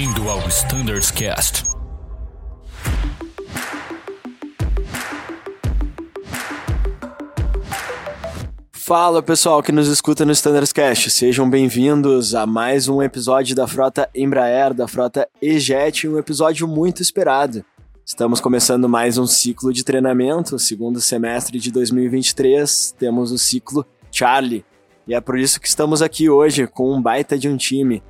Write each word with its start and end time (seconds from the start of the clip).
Bem-vindo 0.00 0.30
ao 0.30 0.48
Standards 0.48 1.10
Cast. 1.10 1.62
Fala 8.72 9.22
pessoal 9.22 9.62
que 9.62 9.70
nos 9.70 9.88
escuta 9.88 10.24
no 10.24 10.32
Standards 10.32 10.72
Cast, 10.72 11.10
sejam 11.10 11.50
bem-vindos 11.50 12.34
a 12.34 12.46
mais 12.46 12.88
um 12.88 13.02
episódio 13.02 13.54
da 13.54 13.66
frota 13.66 14.08
Embraer, 14.14 14.72
da 14.72 14.88
frota 14.88 15.28
E-Jet, 15.42 16.08
um 16.08 16.16
episódio 16.16 16.66
muito 16.66 17.02
esperado. 17.02 17.62
Estamos 18.02 18.40
começando 18.40 18.88
mais 18.88 19.18
um 19.18 19.26
ciclo 19.26 19.70
de 19.70 19.84
treinamento, 19.84 20.58
segundo 20.58 20.98
semestre 20.98 21.58
de 21.58 21.70
2023, 21.70 22.94
temos 22.98 23.30
o 23.32 23.36
ciclo 23.36 23.84
Charlie, 24.10 24.64
e 25.06 25.12
é 25.14 25.20
por 25.20 25.38
isso 25.38 25.60
que 25.60 25.68
estamos 25.68 26.00
aqui 26.00 26.30
hoje 26.30 26.66
com 26.66 26.90
um 26.90 27.02
baita 27.02 27.36
de 27.36 27.50
um 27.50 27.58
time. 27.58 28.02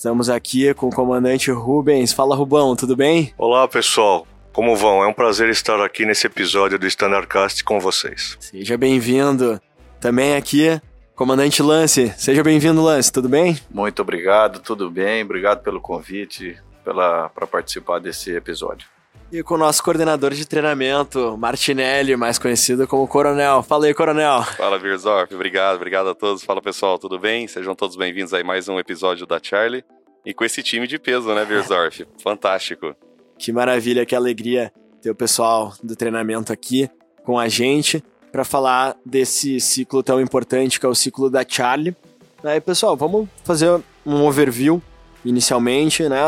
Estamos 0.00 0.30
aqui 0.30 0.72
com 0.72 0.88
o 0.88 0.90
comandante 0.90 1.50
Rubens. 1.50 2.10
Fala, 2.14 2.34
Rubão, 2.34 2.74
tudo 2.74 2.96
bem? 2.96 3.34
Olá, 3.36 3.68
pessoal. 3.68 4.26
Como 4.50 4.74
vão? 4.74 5.04
É 5.04 5.06
um 5.06 5.12
prazer 5.12 5.50
estar 5.50 5.78
aqui 5.84 6.06
nesse 6.06 6.26
episódio 6.26 6.78
do 6.78 6.86
Standardcast 6.86 7.62
com 7.62 7.78
vocês. 7.78 8.34
Seja 8.40 8.78
bem-vindo. 8.78 9.60
Também 10.00 10.36
aqui, 10.36 10.80
comandante 11.14 11.62
Lance. 11.62 12.14
Seja 12.16 12.42
bem-vindo, 12.42 12.82
Lance. 12.82 13.12
Tudo 13.12 13.28
bem? 13.28 13.58
Muito 13.70 14.00
obrigado, 14.00 14.60
tudo 14.60 14.90
bem. 14.90 15.22
Obrigado 15.22 15.62
pelo 15.62 15.82
convite 15.82 16.56
para 16.82 17.46
participar 17.46 17.98
desse 17.98 18.34
episódio. 18.34 18.88
E 19.32 19.44
com 19.44 19.54
o 19.54 19.58
nosso 19.58 19.82
coordenador 19.82 20.34
de 20.34 20.44
treinamento, 20.44 21.36
Martinelli, 21.38 22.16
mais 22.16 22.36
conhecido 22.36 22.86
como 22.88 23.06
Coronel. 23.06 23.62
Fala 23.62 23.86
aí, 23.86 23.94
Coronel. 23.94 24.42
Fala, 24.42 24.76
Virzorf. 24.76 25.32
Obrigado, 25.32 25.76
obrigado 25.76 26.08
a 26.08 26.14
todos. 26.14 26.42
Fala, 26.42 26.60
pessoal, 26.60 26.98
tudo 26.98 27.16
bem? 27.16 27.46
Sejam 27.46 27.74
todos 27.74 27.94
bem-vindos 27.94 28.34
a 28.34 28.42
mais 28.42 28.68
um 28.68 28.78
episódio 28.78 29.26
da 29.26 29.38
Charlie. 29.40 29.84
E 30.26 30.34
com 30.34 30.44
esse 30.44 30.62
time 30.64 30.86
de 30.86 30.98
peso, 30.98 31.32
né, 31.32 31.44
Virzorf? 31.44 32.04
Fantástico. 32.20 32.94
Que 33.38 33.52
maravilha, 33.52 34.04
que 34.04 34.16
alegria 34.16 34.72
ter 35.00 35.10
o 35.10 35.14
pessoal 35.14 35.72
do 35.82 35.94
treinamento 35.94 36.52
aqui 36.52 36.90
com 37.24 37.38
a 37.38 37.48
gente 37.48 38.02
para 38.32 38.44
falar 38.44 38.96
desse 39.06 39.60
ciclo 39.60 40.02
tão 40.02 40.20
importante 40.20 40.78
que 40.78 40.86
é 40.86 40.88
o 40.88 40.94
ciclo 40.94 41.30
da 41.30 41.44
Charlie. 41.46 41.96
Aí, 42.42 42.60
pessoal, 42.60 42.96
vamos 42.96 43.28
fazer 43.44 43.80
um 44.04 44.24
overview 44.24 44.82
inicialmente, 45.24 46.08
né? 46.08 46.18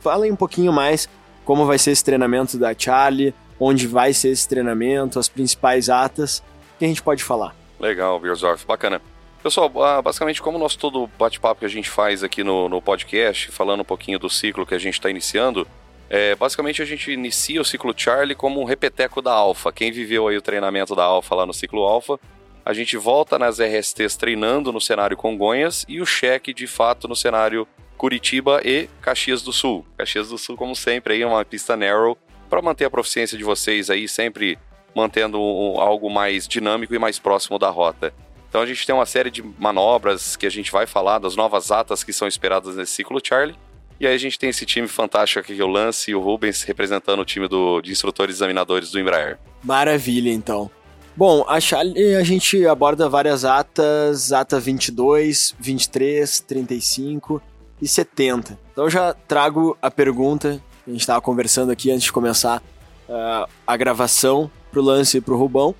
Falem 0.00 0.30
um 0.30 0.36
pouquinho 0.36 0.72
mais 0.72 1.08
como 1.44 1.66
vai 1.66 1.78
ser 1.78 1.90
esse 1.90 2.04
treinamento 2.04 2.58
da 2.58 2.74
Charlie, 2.76 3.34
onde 3.58 3.86
vai 3.86 4.12
ser 4.12 4.30
esse 4.30 4.48
treinamento, 4.48 5.18
as 5.18 5.28
principais 5.28 5.88
atas, 5.88 6.42
que 6.78 6.84
a 6.84 6.88
gente 6.88 7.02
pode 7.02 7.22
falar. 7.22 7.54
Legal, 7.78 8.18
Birzorf, 8.18 8.66
bacana. 8.66 9.00
Pessoal, 9.42 9.70
ah, 9.82 10.00
basicamente, 10.00 10.40
como 10.40 10.56
o 10.56 10.60
nosso 10.60 10.78
todo 10.78 11.08
bate-papo 11.18 11.60
que 11.60 11.66
a 11.66 11.68
gente 11.70 11.90
faz 11.90 12.22
aqui 12.24 12.42
no, 12.42 12.68
no 12.68 12.80
podcast, 12.80 13.50
falando 13.50 13.80
um 13.80 13.84
pouquinho 13.84 14.18
do 14.18 14.30
ciclo 14.30 14.64
que 14.64 14.74
a 14.74 14.78
gente 14.78 14.94
está 14.94 15.10
iniciando, 15.10 15.66
é, 16.08 16.34
basicamente 16.34 16.80
a 16.80 16.84
gente 16.84 17.10
inicia 17.12 17.60
o 17.60 17.64
ciclo 17.64 17.92
Charlie 17.96 18.34
como 18.34 18.60
um 18.60 18.64
repeteco 18.64 19.20
da 19.20 19.32
Alpha. 19.32 19.72
Quem 19.72 19.92
viveu 19.92 20.28
aí 20.28 20.36
o 20.36 20.42
treinamento 20.42 20.94
da 20.94 21.04
Alpha 21.04 21.34
lá 21.34 21.44
no 21.44 21.52
ciclo 21.52 21.82
Alpha, 21.82 22.18
a 22.64 22.72
gente 22.72 22.96
volta 22.96 23.38
nas 23.38 23.58
RSTs 23.60 24.16
treinando 24.16 24.72
no 24.72 24.80
cenário 24.80 25.16
Congonhas 25.16 25.84
e 25.86 26.00
o 26.00 26.06
cheque 26.06 26.54
de 26.54 26.66
fato 26.66 27.06
no 27.06 27.14
cenário 27.14 27.68
Curitiba 27.96 28.60
e 28.64 28.88
Caxias 29.00 29.42
do 29.42 29.52
Sul. 29.52 29.84
Caxias 29.96 30.28
do 30.28 30.38
Sul, 30.38 30.56
como 30.56 30.74
sempre, 30.74 31.14
aí 31.14 31.22
é 31.22 31.26
uma 31.26 31.44
pista 31.44 31.76
narrow 31.76 32.18
para 32.48 32.62
manter 32.62 32.84
a 32.84 32.90
proficiência 32.90 33.36
de 33.36 33.44
vocês 33.44 33.90
aí, 33.90 34.08
sempre 34.08 34.58
mantendo 34.94 35.40
um, 35.40 35.80
algo 35.80 36.08
mais 36.08 36.46
dinâmico 36.46 36.94
e 36.94 36.98
mais 36.98 37.18
próximo 37.18 37.58
da 37.58 37.68
rota. 37.68 38.12
Então 38.48 38.62
a 38.62 38.66
gente 38.66 38.86
tem 38.86 38.94
uma 38.94 39.06
série 39.06 39.30
de 39.30 39.42
manobras 39.42 40.36
que 40.36 40.46
a 40.46 40.50
gente 40.50 40.70
vai 40.70 40.86
falar, 40.86 41.18
das 41.18 41.34
novas 41.34 41.72
atas 41.72 42.04
que 42.04 42.12
são 42.12 42.28
esperadas 42.28 42.76
nesse 42.76 42.92
ciclo 42.92 43.20
Charlie. 43.22 43.56
E 43.98 44.06
aí 44.06 44.14
a 44.14 44.18
gente 44.18 44.38
tem 44.38 44.50
esse 44.50 44.66
time 44.66 44.86
fantástico 44.86 45.40
aqui, 45.40 45.60
o 45.60 45.66
Lance 45.66 46.10
e 46.10 46.14
o 46.14 46.20
Rubens, 46.20 46.62
representando 46.62 47.20
o 47.20 47.24
time 47.24 47.48
do, 47.48 47.80
de 47.80 47.90
instrutores 47.90 48.36
examinadores 48.36 48.90
do 48.90 49.00
Embraer. 49.00 49.38
Maravilha, 49.62 50.30
então. 50.30 50.70
Bom, 51.16 51.44
a 51.48 51.60
Charlie 51.60 52.16
a 52.16 52.24
gente 52.24 52.66
aborda 52.66 53.08
várias 53.08 53.44
atas, 53.44 54.32
ata 54.32 54.58
22, 54.58 55.54
23, 55.58 56.40
35 56.40 57.42
e 57.80 57.88
70. 57.88 58.58
Então 58.72 58.88
já 58.88 59.14
trago 59.14 59.76
a 59.80 59.90
pergunta 59.90 60.60
a 60.86 60.90
gente 60.90 61.00
estava 61.00 61.20
conversando 61.20 61.72
aqui 61.72 61.90
antes 61.90 62.04
de 62.04 62.12
começar 62.12 62.62
uh, 63.08 63.48
a 63.66 63.76
gravação 63.76 64.50
para 64.70 64.80
o 64.80 64.82
Lance 64.82 65.16
e 65.16 65.20
para 65.20 65.32
o 65.32 65.36
Rubão. 65.36 65.74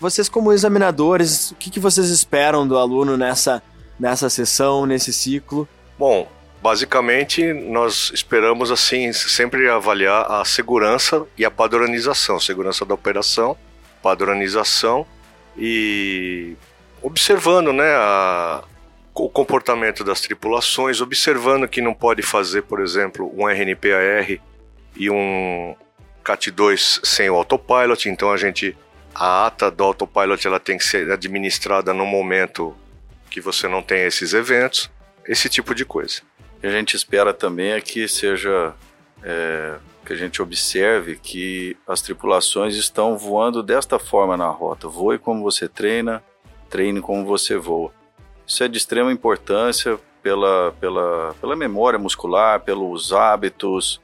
Vocês 0.00 0.28
como 0.28 0.52
examinadores, 0.52 1.50
o 1.50 1.56
que, 1.56 1.70
que 1.70 1.80
vocês 1.80 2.08
esperam 2.08 2.66
do 2.66 2.78
aluno 2.78 3.16
nessa, 3.16 3.60
nessa 3.98 4.30
sessão, 4.30 4.86
nesse 4.86 5.12
ciclo? 5.12 5.68
Bom, 5.98 6.28
basicamente 6.62 7.52
nós 7.52 8.12
esperamos 8.14 8.70
assim 8.70 9.12
sempre 9.12 9.68
avaliar 9.68 10.30
a 10.30 10.44
segurança 10.44 11.26
e 11.36 11.44
a 11.44 11.50
padronização, 11.50 12.38
segurança 12.38 12.84
da 12.84 12.94
operação, 12.94 13.56
padronização 14.00 15.04
e 15.56 16.54
observando, 17.02 17.72
né, 17.72 17.92
a, 17.96 18.62
o 19.14 19.28
comportamento 19.28 20.02
das 20.02 20.20
tripulações, 20.20 21.00
observando 21.00 21.68
que 21.68 21.80
não 21.80 21.94
pode 21.94 22.20
fazer, 22.22 22.62
por 22.62 22.80
exemplo, 22.80 23.32
um 23.36 23.48
RNPAR 23.48 24.40
e 24.96 25.08
um 25.08 25.76
CAT2 26.24 27.00
sem 27.04 27.30
o 27.30 27.36
autopilot, 27.36 28.08
então 28.08 28.32
a 28.32 28.36
gente 28.36 28.76
a 29.14 29.46
ata 29.46 29.70
do 29.70 29.84
autopilot 29.84 30.44
ela 30.44 30.58
tem 30.58 30.76
que 30.76 30.84
ser 30.84 31.08
administrada 31.12 31.94
no 31.94 32.04
momento 32.04 32.74
que 33.30 33.40
você 33.40 33.68
não 33.68 33.80
tem 33.80 34.02
esses 34.02 34.34
eventos, 34.34 34.90
esse 35.26 35.48
tipo 35.48 35.72
de 35.72 35.84
coisa. 35.84 36.22
A 36.60 36.68
gente 36.68 36.96
espera 36.96 37.32
também 37.32 37.72
é 37.72 37.80
que 37.80 38.08
seja 38.08 38.74
é, 39.22 39.76
que 40.04 40.12
a 40.12 40.16
gente 40.16 40.42
observe 40.42 41.16
que 41.22 41.76
as 41.86 42.02
tripulações 42.02 42.74
estão 42.74 43.16
voando 43.16 43.62
desta 43.62 43.98
forma 43.98 44.36
na 44.36 44.48
rota. 44.48 44.88
Voe 44.88 45.18
como 45.18 45.42
você 45.42 45.68
treina, 45.68 46.22
treine 46.68 47.00
como 47.00 47.24
você 47.24 47.56
voa. 47.56 47.92
Isso 48.46 48.62
é 48.62 48.68
de 48.68 48.76
extrema 48.76 49.12
importância 49.12 49.98
pela, 50.22 50.74
pela, 50.80 51.34
pela 51.40 51.56
memória 51.56 51.98
muscular, 51.98 52.60
pelos 52.60 53.12
hábitos, 53.12 54.00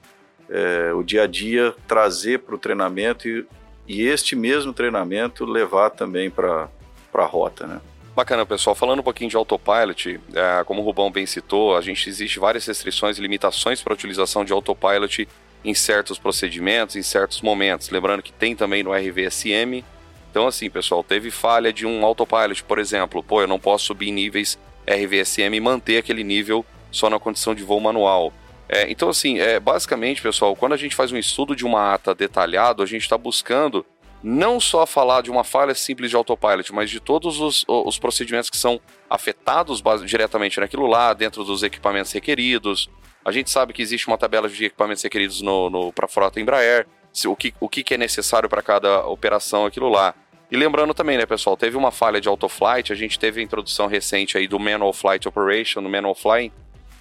é, 0.48 0.92
o 0.92 1.02
dia 1.02 1.22
a 1.22 1.26
dia, 1.26 1.74
trazer 1.86 2.40
para 2.40 2.54
o 2.54 2.58
treinamento 2.58 3.28
e, 3.28 3.46
e 3.86 4.02
este 4.02 4.34
mesmo 4.34 4.72
treinamento 4.72 5.44
levar 5.44 5.90
também 5.90 6.30
para 6.30 6.68
a 7.14 7.24
rota, 7.24 7.66
né? 7.66 7.80
Bacana, 8.14 8.44
pessoal. 8.44 8.74
Falando 8.74 8.98
um 8.98 9.02
pouquinho 9.04 9.30
de 9.30 9.36
autopilot, 9.36 10.20
é, 10.34 10.64
como 10.64 10.82
o 10.82 10.84
Rubão 10.84 11.10
bem 11.10 11.24
citou, 11.26 11.76
a 11.76 11.80
gente 11.80 12.08
existe 12.08 12.38
várias 12.38 12.66
restrições 12.66 13.18
e 13.18 13.22
limitações 13.22 13.80
para 13.80 13.92
a 13.92 13.94
utilização 13.94 14.44
de 14.44 14.52
autopilot 14.52 15.28
em 15.64 15.74
certos 15.74 16.18
procedimentos, 16.18 16.96
em 16.96 17.02
certos 17.02 17.40
momentos. 17.40 17.88
Lembrando 17.90 18.22
que 18.22 18.32
tem 18.32 18.56
também 18.56 18.82
no 18.82 18.92
RVSM 18.92 19.84
então, 20.30 20.46
assim, 20.46 20.70
pessoal, 20.70 21.02
teve 21.02 21.30
falha 21.30 21.72
de 21.72 21.84
um 21.84 22.04
autopilot, 22.04 22.62
por 22.62 22.78
exemplo. 22.78 23.22
Pô, 23.22 23.42
eu 23.42 23.48
não 23.48 23.58
posso 23.58 23.86
subir 23.86 24.12
níveis 24.12 24.56
RVSM 24.86 25.54
e 25.54 25.60
manter 25.60 25.98
aquele 25.98 26.22
nível 26.22 26.64
só 26.92 27.10
na 27.10 27.18
condição 27.18 27.52
de 27.54 27.64
voo 27.64 27.80
manual. 27.80 28.32
É, 28.68 28.88
então, 28.88 29.08
assim, 29.08 29.40
é, 29.40 29.58
basicamente, 29.58 30.22
pessoal, 30.22 30.54
quando 30.54 30.72
a 30.72 30.76
gente 30.76 30.94
faz 30.94 31.10
um 31.10 31.16
estudo 31.16 31.56
de 31.56 31.66
uma 31.66 31.92
ata 31.92 32.14
detalhado, 32.14 32.82
a 32.82 32.86
gente 32.86 33.02
está 33.02 33.18
buscando 33.18 33.84
não 34.22 34.60
só 34.60 34.86
falar 34.86 35.22
de 35.22 35.30
uma 35.30 35.42
falha 35.42 35.74
simples 35.74 36.10
de 36.10 36.16
autopilot, 36.16 36.72
mas 36.72 36.88
de 36.90 37.00
todos 37.00 37.40
os, 37.40 37.64
os 37.66 37.98
procedimentos 37.98 38.50
que 38.50 38.56
são 38.56 38.80
afetados 39.08 39.82
diretamente 40.04 40.60
naquilo 40.60 40.86
lá, 40.86 41.12
dentro 41.12 41.42
dos 41.42 41.64
equipamentos 41.64 42.12
requeridos. 42.12 42.88
A 43.24 43.32
gente 43.32 43.50
sabe 43.50 43.72
que 43.72 43.82
existe 43.82 44.06
uma 44.06 44.18
tabela 44.18 44.48
de 44.48 44.66
equipamentos 44.66 45.02
requeridos 45.02 45.42
no, 45.42 45.68
no 45.68 45.92
para 45.92 46.04
a 46.04 46.08
frota 46.08 46.38
Embraer 46.38 46.86
o 47.26 47.36
que, 47.36 47.52
o 47.60 47.68
que 47.68 47.94
é 47.94 47.98
necessário 47.98 48.48
para 48.48 48.62
cada 48.62 49.06
operação, 49.06 49.66
aquilo 49.66 49.88
lá. 49.88 50.14
E 50.50 50.56
lembrando 50.56 50.92
também, 50.92 51.16
né, 51.16 51.26
pessoal, 51.26 51.56
teve 51.56 51.76
uma 51.76 51.90
falha 51.90 52.20
de 52.20 52.28
autoflight, 52.28 52.92
a 52.92 52.96
gente 52.96 53.18
teve 53.18 53.40
a 53.40 53.44
introdução 53.44 53.86
recente 53.86 54.36
aí 54.36 54.48
do 54.48 54.58
Manual 54.58 54.92
Flight 54.92 55.28
Operation, 55.28 55.82
do 55.82 55.88
Manual 55.88 56.14
Flying, 56.14 56.50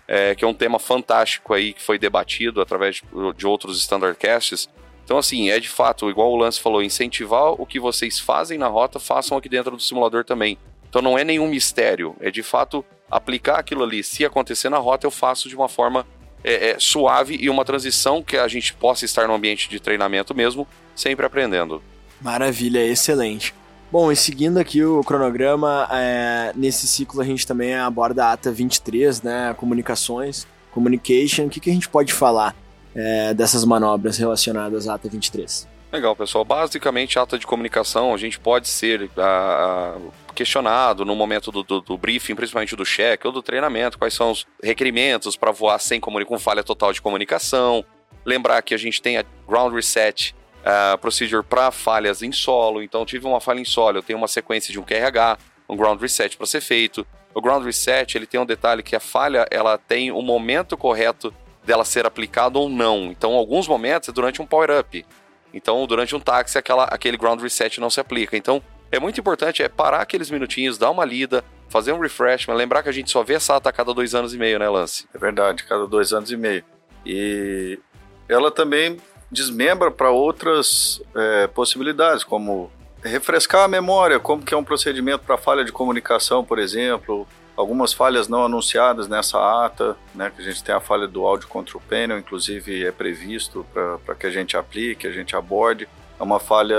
é, 0.07 0.35
que 0.35 0.45
é 0.45 0.47
um 0.47 0.53
tema 0.53 0.77
fantástico 0.77 1.53
aí 1.53 1.73
que 1.73 1.81
foi 1.81 1.97
debatido 1.97 2.61
através 2.61 2.97
de, 2.97 3.03
de 3.35 3.47
outros 3.47 3.79
standardcasts. 3.79 4.69
Então, 5.03 5.17
assim, 5.17 5.49
é 5.49 5.59
de 5.59 5.69
fato, 5.69 6.09
igual 6.09 6.31
o 6.31 6.35
Lance 6.35 6.59
falou, 6.59 6.83
incentivar 6.83 7.53
o 7.53 7.65
que 7.65 7.79
vocês 7.79 8.19
fazem 8.19 8.59
na 8.59 8.67
rota, 8.67 8.99
façam 8.99 9.37
aqui 9.37 9.49
dentro 9.49 9.75
do 9.75 9.81
simulador 9.81 10.23
também. 10.23 10.57
Então 10.89 11.01
não 11.01 11.17
é 11.17 11.23
nenhum 11.23 11.47
mistério, 11.47 12.15
é 12.19 12.31
de 12.31 12.41
fato 12.41 12.83
aplicar 13.09 13.59
aquilo 13.59 13.83
ali. 13.83 14.03
Se 14.03 14.25
acontecer 14.25 14.69
na 14.69 14.77
rota, 14.77 15.05
eu 15.05 15.11
faço 15.11 15.47
de 15.47 15.55
uma 15.55 15.69
forma 15.69 16.05
é, 16.43 16.71
é, 16.71 16.79
suave 16.79 17.37
e 17.39 17.49
uma 17.49 17.63
transição 17.63 18.23
que 18.23 18.37
a 18.37 18.47
gente 18.47 18.73
possa 18.73 19.05
estar 19.05 19.27
no 19.27 19.33
ambiente 19.33 19.69
de 19.69 19.79
treinamento 19.79 20.33
mesmo, 20.35 20.67
sempre 20.95 21.25
aprendendo. 21.25 21.81
Maravilha, 22.21 22.85
excelente. 22.85 23.53
Bom, 23.91 24.11
e 24.11 24.15
seguindo 24.15 24.59
aqui 24.59 24.83
o 24.83 25.03
cronograma, 25.03 25.87
é, 25.91 26.51
nesse 26.55 26.85
ciclo 26.87 27.21
a 27.21 27.25
gente 27.25 27.47
também 27.47 27.75
aborda 27.75 28.25
a 28.25 28.33
ata 28.33 28.51
23, 28.51 29.23
né, 29.23 29.55
comunicações, 29.57 30.45
communication, 30.71 31.45
o 31.45 31.49
que, 31.49 31.59
que 31.59 31.71
a 31.71 31.73
gente 31.73 31.89
pode 31.89 32.13
falar 32.13 32.55
é, 32.93 33.33
dessas 33.33 33.65
manobras 33.65 34.17
relacionadas 34.17 34.87
à 34.87 34.93
ata 34.93 35.09
23? 35.09 35.67
Legal, 35.91 36.15
pessoal. 36.15 36.45
Basicamente, 36.45 37.17
ata 37.17 37.39
de 37.39 37.47
comunicação, 37.47 38.13
a 38.13 38.17
gente 38.17 38.39
pode 38.39 38.67
ser 38.67 39.09
a, 39.17 39.95
a, 39.97 40.33
questionado 40.35 41.03
no 41.03 41.15
momento 41.15 41.51
do, 41.51 41.63
do, 41.63 41.81
do, 41.81 41.97
briefing, 41.97 42.35
principalmente 42.35 42.75
do 42.75 42.85
cheque 42.85 43.25
ou 43.25 43.33
do 43.33 43.41
treinamento, 43.41 43.97
quais 43.97 44.13
são 44.13 44.29
os 44.29 44.45
requerimentos 44.63 45.35
para 45.35 45.51
voar 45.51 45.79
sem 45.79 45.99
com 45.99 46.37
falha 46.37 46.63
total 46.63 46.93
de 46.93 47.01
comunicação. 47.01 47.83
Lembrar 48.23 48.61
que 48.61 48.75
a 48.75 48.77
gente 48.77 49.01
tem 49.01 49.17
a 49.17 49.25
ground 49.47 49.73
reset 49.73 50.35
uh, 50.59 50.97
procedure 50.97 51.43
para 51.43 51.71
falhas 51.71 52.21
em 52.21 52.31
solo. 52.31 52.81
Então, 52.81 53.05
tive 53.05 53.25
uma 53.25 53.39
falha 53.39 53.59
em 53.59 53.65
solo, 53.65 53.97
eu 53.97 54.03
tenho 54.03 54.17
uma 54.17 54.27
sequência 54.27 54.71
de 54.71 54.79
um 54.79 54.83
QRH, 54.83 55.37
um 55.67 55.75
ground 55.75 55.99
reset 56.01 56.35
para 56.37 56.45
ser 56.45 56.61
feito. 56.61 57.05
O 57.33 57.41
ground 57.41 57.63
reset 57.63 58.17
ele 58.17 58.25
tem 58.25 58.39
um 58.39 58.45
detalhe 58.45 58.81
que 58.81 58.95
a 58.95 58.99
falha 58.99 59.45
ela 59.51 59.77
tem 59.77 60.11
o 60.11 60.21
momento 60.21 60.75
correto 60.75 61.33
dela 61.63 61.85
ser 61.85 62.05
aplicada 62.05 62.57
ou 62.57 62.69
não. 62.69 63.05
Então, 63.11 63.33
alguns 63.33 63.67
momentos 63.67 64.09
é 64.09 64.11
durante 64.11 64.41
um 64.41 64.45
power 64.45 64.79
up. 64.79 65.05
Então, 65.53 65.85
durante 65.85 66.15
um 66.15 66.19
táxi, 66.19 66.57
aquela, 66.57 66.85
aquele 66.85 67.17
ground 67.17 67.41
reset 67.41 67.79
não 67.79 67.89
se 67.89 67.99
aplica. 67.99 68.35
Então, 68.35 68.61
é 68.91 68.99
muito 68.99 69.19
importante 69.19 69.61
é 69.61 69.69
parar 69.69 70.01
aqueles 70.01 70.31
minutinhos, 70.31 70.77
dar 70.77 70.89
uma 70.89 71.05
lida, 71.05 71.43
fazer 71.69 71.91
um 71.91 71.99
refreshment, 71.99 72.55
lembrar 72.55 72.81
que 72.81 72.89
a 72.89 72.91
gente 72.91 73.11
só 73.11 73.23
vê 73.23 73.35
essa 73.35 73.55
ata 73.55 73.69
a 73.69 73.73
cada 73.73 73.93
dois 73.93 74.15
anos 74.15 74.33
e 74.33 74.37
meio, 74.37 74.57
né, 74.57 74.67
Lance? 74.67 75.07
É 75.13 75.17
verdade, 75.17 75.63
cada 75.63 75.85
dois 75.85 76.11
anos 76.11 76.31
e 76.31 76.37
meio. 76.37 76.63
E 77.05 77.79
ela 78.27 78.51
também 78.51 78.97
desmembra 79.31 79.91
para 79.91 80.09
outras 80.09 81.01
é, 81.15 81.47
possibilidades, 81.47 82.23
como 82.23 82.71
refrescar 83.03 83.63
a 83.63 83.67
memória, 83.67 84.19
como 84.19 84.43
que 84.43 84.53
é 84.53 84.57
um 84.57 84.63
procedimento 84.63 85.23
para 85.23 85.37
falha 85.37 85.63
de 85.63 85.71
comunicação, 85.71 86.43
por 86.43 86.59
exemplo, 86.59 87.27
algumas 87.55 87.93
falhas 87.93 88.27
não 88.27 88.45
anunciadas 88.45 89.07
nessa 89.07 89.65
ata, 89.65 89.95
né, 90.15 90.31
que 90.33 90.41
a 90.41 90.45
gente 90.45 90.63
tem 90.63 90.73
a 90.73 90.79
falha 90.79 91.07
do 91.07 91.25
áudio 91.25 91.47
control 91.47 91.81
panel, 91.89 92.17
inclusive 92.17 92.85
é 92.85 92.91
previsto 92.91 93.65
para 94.05 94.15
que 94.15 94.25
a 94.25 94.31
gente 94.31 94.55
aplique, 94.55 95.07
a 95.07 95.11
gente 95.11 95.35
aborde. 95.35 95.87
É 96.19 96.23
uma 96.23 96.39
falha 96.39 96.77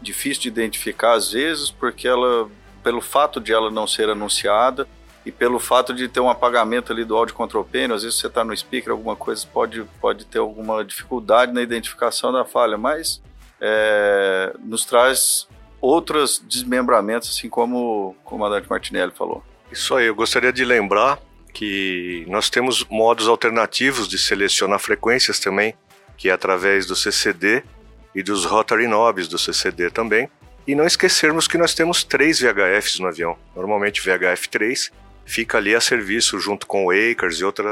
difícil 0.00 0.42
de 0.42 0.48
identificar 0.48 1.14
às 1.14 1.32
vezes, 1.32 1.70
porque 1.70 2.06
ela, 2.06 2.48
pelo 2.82 3.00
fato 3.00 3.40
de 3.40 3.52
ela 3.52 3.70
não 3.70 3.86
ser 3.86 4.08
anunciada 4.08 4.86
e 5.24 5.30
pelo 5.30 5.60
fato 5.60 5.94
de 5.94 6.08
ter 6.08 6.20
um 6.20 6.28
apagamento 6.28 6.92
ali 6.92 7.04
do 7.04 7.16
áudio 7.16 7.34
control 7.34 7.64
panel, 7.64 7.94
às 7.94 8.02
vezes 8.02 8.18
você 8.18 8.26
está 8.26 8.44
no 8.44 8.56
speaker, 8.56 8.90
alguma 8.90 9.14
coisa 9.14 9.46
pode, 9.46 9.84
pode 10.00 10.26
ter 10.26 10.38
alguma 10.38 10.84
dificuldade 10.84 11.52
na 11.52 11.62
identificação 11.62 12.32
da 12.32 12.44
falha, 12.44 12.76
mas 12.76 13.22
é, 13.60 14.52
nos 14.64 14.84
traz 14.84 15.46
outros 15.80 16.42
desmembramentos, 16.44 17.30
assim 17.30 17.48
como 17.48 18.08
o 18.08 18.14
comandante 18.24 18.68
Martinelli 18.68 19.12
falou. 19.12 19.44
Isso 19.70 19.94
aí, 19.94 20.06
eu 20.06 20.14
gostaria 20.14 20.52
de 20.52 20.64
lembrar 20.64 21.18
que 21.52 22.24
nós 22.28 22.50
temos 22.50 22.84
modos 22.84 23.28
alternativos 23.28 24.08
de 24.08 24.18
selecionar 24.18 24.78
frequências 24.78 25.38
também, 25.38 25.74
que 26.16 26.28
é 26.28 26.32
através 26.32 26.86
do 26.86 26.96
CCD 26.96 27.62
e 28.14 28.22
dos 28.22 28.44
rotary 28.44 28.86
knobs 28.86 29.28
do 29.28 29.38
CCD 29.38 29.90
também. 29.90 30.28
E 30.66 30.74
não 30.74 30.86
esquecermos 30.86 31.48
que 31.48 31.58
nós 31.58 31.74
temos 31.74 32.04
três 32.04 32.40
VHFs 32.40 33.00
no 33.00 33.08
avião. 33.08 33.36
Normalmente 33.54 34.00
VHF 34.00 34.48
3 34.48 34.92
fica 35.24 35.58
ali 35.58 35.74
a 35.74 35.80
serviço 35.80 36.38
junto 36.38 36.66
com 36.66 36.86
o 36.86 36.90
Acres 36.90 37.38
e 37.38 37.44
outra, 37.44 37.70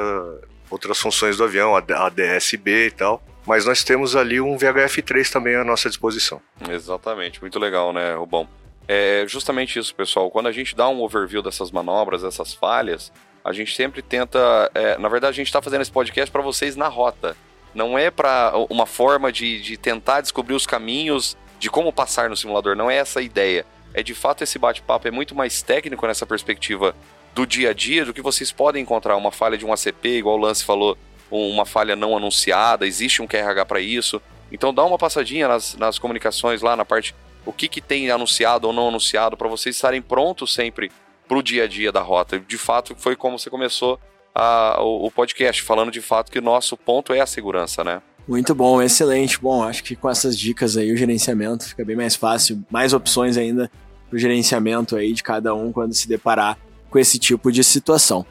outras 0.70 0.98
funções 0.98 1.36
do 1.36 1.44
avião, 1.44 1.76
a 1.76 2.08
DSB 2.08 2.86
e 2.86 2.90
tal. 2.90 3.22
Mas 3.46 3.64
nós 3.64 3.82
temos 3.82 4.14
ali 4.14 4.40
um 4.40 4.56
VHF 4.56 5.02
3 5.02 5.30
também 5.30 5.56
à 5.56 5.64
nossa 5.64 5.88
disposição. 5.88 6.40
Exatamente, 6.68 7.40
muito 7.40 7.58
legal, 7.58 7.92
né, 7.92 8.14
Rubão? 8.14 8.48
É 8.86 9.24
justamente 9.26 9.78
isso, 9.78 9.94
pessoal. 9.94 10.30
Quando 10.30 10.48
a 10.48 10.52
gente 10.52 10.74
dá 10.74 10.88
um 10.88 11.00
overview 11.00 11.42
dessas 11.42 11.70
manobras, 11.70 12.22
dessas 12.22 12.52
falhas, 12.52 13.12
a 13.44 13.52
gente 13.52 13.74
sempre 13.74 14.02
tenta. 14.02 14.70
É, 14.74 14.98
na 14.98 15.08
verdade, 15.08 15.32
a 15.32 15.36
gente 15.36 15.46
está 15.46 15.62
fazendo 15.62 15.82
esse 15.82 15.92
podcast 15.92 16.30
para 16.30 16.42
vocês 16.42 16.76
na 16.76 16.88
rota. 16.88 17.36
Não 17.74 17.98
é 17.98 18.10
para 18.10 18.52
uma 18.68 18.86
forma 18.86 19.30
de, 19.30 19.60
de 19.60 19.76
tentar 19.76 20.20
descobrir 20.20 20.54
os 20.54 20.66
caminhos 20.66 21.36
de 21.58 21.70
como 21.70 21.92
passar 21.92 22.28
no 22.28 22.36
simulador. 22.36 22.74
Não 22.74 22.90
é 22.90 22.96
essa 22.96 23.20
a 23.20 23.22
ideia. 23.22 23.64
É 23.94 24.02
de 24.02 24.14
fato 24.14 24.42
esse 24.42 24.58
bate-papo 24.58 25.06
é 25.06 25.10
muito 25.10 25.34
mais 25.34 25.62
técnico 25.62 26.06
nessa 26.06 26.26
perspectiva 26.26 26.94
do 27.34 27.46
dia 27.46 27.70
a 27.70 27.72
dia 27.72 28.04
do 28.04 28.12
que 28.12 28.22
vocês 28.22 28.50
podem 28.50 28.82
encontrar 28.82 29.16
uma 29.16 29.30
falha 29.30 29.56
de 29.56 29.64
um 29.64 29.72
ACP, 29.72 30.18
igual 30.18 30.36
o 30.36 30.40
Lance 30.40 30.64
falou, 30.64 30.96
uma 31.30 31.64
falha 31.64 31.94
não 31.94 32.16
anunciada, 32.16 32.86
existe 32.86 33.22
um 33.22 33.26
QRH 33.26 33.64
para 33.66 33.80
isso. 33.80 34.20
Então 34.50 34.74
dá 34.74 34.84
uma 34.84 34.98
passadinha 34.98 35.46
nas, 35.46 35.76
nas 35.76 35.98
comunicações 35.98 36.60
lá 36.60 36.74
na 36.74 36.84
parte 36.84 37.14
o 37.46 37.52
que, 37.52 37.68
que 37.68 37.80
tem 37.80 38.10
anunciado 38.10 38.66
ou 38.66 38.72
não 38.72 38.88
anunciado, 38.88 39.36
para 39.36 39.48
vocês 39.48 39.74
estarem 39.74 40.02
prontos 40.02 40.52
sempre 40.52 40.90
para 41.26 41.38
o 41.38 41.42
dia 41.42 41.64
a 41.64 41.66
dia 41.66 41.90
da 41.92 42.00
rota. 42.00 42.38
De 42.38 42.58
fato, 42.58 42.94
foi 42.96 43.16
como 43.16 43.38
você 43.38 43.48
começou 43.48 43.98
a, 44.34 44.82
o, 44.82 45.06
o, 45.06 45.10
podcast, 45.10 45.62
falando 45.62 45.90
de 45.90 46.00
fato 46.00 46.30
que 46.30 46.38
o 46.38 46.42
nosso 46.42 46.76
ponto 46.76 47.12
é 47.12 47.20
a 47.20 47.26
segurança, 47.26 47.82
né? 47.82 48.02
Muito 48.28 48.54
bom, 48.54 48.82
excelente. 48.82 49.40
Bom, 49.40 49.62
acho 49.62 49.82
que 49.82 49.96
com 49.96 50.08
essas 50.08 50.38
dicas 50.38 50.76
aí 50.76 50.92
o 50.92 50.96
gerenciamento 50.96 51.68
fica 51.68 51.84
bem 51.84 51.96
mais 51.96 52.14
fácil, 52.14 52.62
mais 52.70 52.92
opções 52.92 53.36
ainda 53.36 53.70
para 54.08 54.16
o 54.16 54.18
gerenciamento 54.18 54.96
aí 54.96 55.12
de 55.12 55.22
cada 55.22 55.54
um 55.54 55.72
quando 55.72 55.94
se 55.94 56.06
deparar 56.06 56.58
com 56.90 56.98
esse 56.98 57.18
tipo 57.18 57.50
de 57.52 57.62
situação. 57.62 58.26